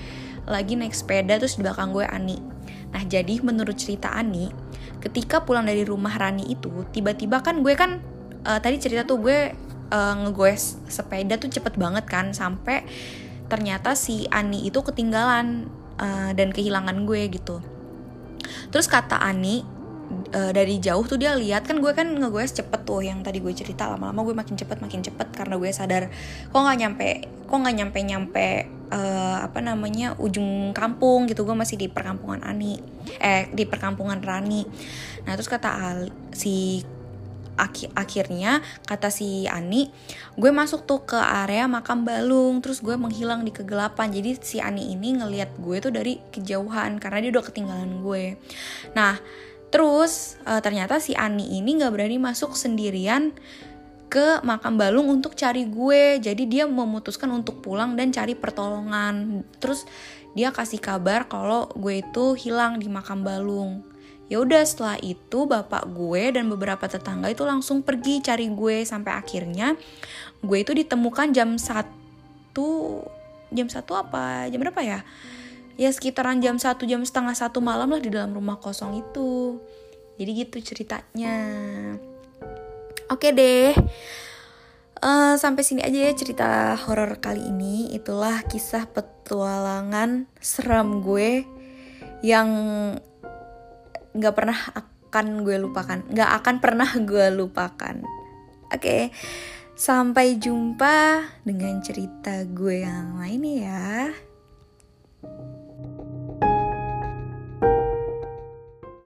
lagi 0.47 0.79
naik 0.79 0.95
sepeda 0.95 1.35
terus 1.35 1.59
di 1.59 1.67
belakang 1.67 1.91
gue 1.91 2.07
Ani. 2.07 2.39
Nah 2.95 3.03
jadi 3.03 3.43
menurut 3.43 3.75
cerita 3.75 4.15
Ani, 4.15 4.47
ketika 5.03 5.43
pulang 5.43 5.67
dari 5.67 5.83
rumah 5.83 6.15
Rani 6.15 6.47
itu, 6.47 6.71
tiba-tiba 6.95 7.43
kan 7.43 7.67
gue 7.67 7.75
kan 7.75 7.99
uh, 8.45 8.59
tadi 8.59 8.77
cerita 8.79 9.03
tuh 9.07 9.19
gue 9.19 9.51
uh, 9.91 10.13
ngegoes 10.23 10.79
sepeda 10.87 11.35
tuh 11.39 11.51
cepet 11.51 11.75
banget 11.75 12.05
kan 12.07 12.31
sampai 12.31 12.85
ternyata 13.51 13.93
si 13.93 14.25
Ani 14.31 14.65
itu 14.67 14.79
ketinggalan 14.81 15.67
uh, 15.99 16.31
dan 16.33 16.49
kehilangan 16.55 17.03
gue 17.03 17.21
gitu. 17.31 17.59
Terus 18.71 18.91
kata 18.91 19.23
Ani, 19.23 19.63
dari 20.33 20.77
jauh 20.77 21.01
tuh 21.07 21.17
dia 21.17 21.33
lihat 21.33 21.65
kan 21.65 21.79
gue 21.81 21.89
kan 21.95 22.05
ngegoes 22.05 22.53
cepet 22.53 22.85
tuh 22.85 23.01
yang 23.01 23.25
tadi 23.25 23.41
gue 23.41 23.53
cerita 23.55 23.89
lama-lama 23.89 24.21
gue 24.21 24.35
makin 24.35 24.55
cepet 24.59 24.77
makin 24.83 25.01
cepet 25.01 25.31
karena 25.33 25.57
gue 25.57 25.69
sadar 25.73 26.11
kok 26.49 26.59
nggak 26.59 26.77
nyampe 26.85 27.09
kok 27.49 27.57
nggak 27.57 27.75
nyampe 27.81 27.97
nyampe 28.03 28.47
uh, 28.93 29.37
apa 29.41 29.59
namanya 29.59 30.13
ujung 30.21 30.71
kampung 30.71 31.25
gitu 31.25 31.43
gue 31.43 31.55
masih 31.57 31.75
di 31.81 31.87
perkampungan 31.89 32.45
Ani 32.45 32.77
eh 33.17 33.49
di 33.49 33.65
perkampungan 33.65 34.21
Rani 34.21 34.61
nah 35.25 35.33
terus 35.33 35.49
kata 35.49 35.69
Al, 35.69 35.99
si 36.33 36.85
Aki, 37.53 37.93
akhirnya 37.93 38.61
kata 38.85 39.13
si 39.13 39.45
Ani 39.45 39.93
gue 40.33 40.49
masuk 40.49 40.89
tuh 40.89 41.05
ke 41.05 41.19
area 41.19 41.69
makam 41.69 42.01
balung 42.01 42.59
terus 42.59 42.81
gue 42.81 42.97
menghilang 42.97 43.45
di 43.45 43.53
kegelapan. 43.53 44.09
Jadi 44.09 44.29
si 44.41 44.57
Ani 44.57 44.93
ini 44.93 45.17
ngelihat 45.17 45.57
gue 45.61 45.77
tuh 45.81 45.93
dari 45.93 46.17
kejauhan 46.33 46.97
karena 46.97 47.17
dia 47.23 47.31
udah 47.33 47.45
ketinggalan 47.45 48.01
gue. 48.01 48.37
Nah 48.97 49.17
Terus 49.73 50.37
uh, 50.45 50.61
ternyata 50.61 51.01
si 51.01 51.17
Ani 51.17 51.57
ini 51.57 51.81
nggak 51.81 51.97
berani 51.97 52.21
masuk 52.21 52.53
sendirian 52.53 53.33
ke 54.05 54.37
makam 54.45 54.77
balung 54.77 55.09
untuk 55.09 55.33
cari 55.33 55.65
gue. 55.65 56.21
Jadi 56.21 56.45
dia 56.45 56.69
memutuskan 56.69 57.33
untuk 57.33 57.65
pulang 57.65 57.97
dan 57.97 58.13
cari 58.13 58.37
pertolongan. 58.37 59.41
Terus 59.57 59.89
dia 60.37 60.53
kasih 60.53 60.77
kabar 60.77 61.25
kalau 61.25 61.73
gue 61.73 62.05
itu 62.05 62.37
hilang 62.37 62.77
di 62.77 62.85
makam 62.85 63.25
balung 63.25 63.81
ya 64.31 64.39
udah 64.39 64.63
setelah 64.63 64.97
itu 65.03 65.45
bapak 65.45 65.83
gue 65.91 66.39
dan 66.39 66.47
beberapa 66.47 66.87
tetangga 66.87 67.29
itu 67.29 67.43
langsung 67.43 67.83
pergi 67.83 68.23
cari 68.23 68.47
gue 68.49 68.87
sampai 68.87 69.11
akhirnya 69.13 69.75
gue 70.43 70.57
itu 70.59 70.71
ditemukan 70.75 71.35
jam 71.35 71.55
satu 71.55 73.03
jam 73.53 73.69
satu 73.69 73.93
apa? 73.95 74.49
Jam 74.49 74.59
berapa 74.59 74.81
ya? 74.81 75.05
Ya 75.77 75.89
sekitaran 75.89 76.41
jam 76.41 76.57
satu 76.57 76.85
jam 76.85 77.01
setengah 77.05 77.37
satu 77.37 77.61
malam 77.61 77.89
lah 77.93 78.01
di 78.01 78.09
dalam 78.09 78.33
rumah 78.33 78.57
kosong 78.57 78.99
itu. 78.99 79.61
Jadi 80.17 80.31
gitu 80.45 80.57
ceritanya. 80.61 81.35
Oke 83.09 83.33
deh. 83.33 83.73
Uh, 85.03 85.35
sampai 85.35 85.67
sini 85.67 85.83
aja 85.83 86.09
ya 86.09 86.13
cerita 86.13 86.77
horor 86.85 87.17
kali 87.17 87.41
ini. 87.41 87.93
Itulah 87.93 88.45
kisah 88.45 88.89
petualangan 88.89 90.29
seram 90.37 91.01
gue 91.01 91.45
yang 92.21 92.49
nggak 94.13 94.33
pernah 94.33 94.59
akan 94.73 95.45
gue 95.45 95.57
lupakan, 95.61 95.99
nggak 96.09 96.31
akan 96.41 96.55
pernah 96.61 96.89
gue 97.11 97.27
lupakan. 97.33 97.95
Oke, 98.73 98.77
okay. 98.81 99.01
sampai 99.77 100.41
jumpa 100.41 101.27
dengan 101.45 101.81
cerita 101.85 102.41
gue 102.49 102.81
yang 102.81 103.21
lain 103.21 103.41
ya. 103.45 104.09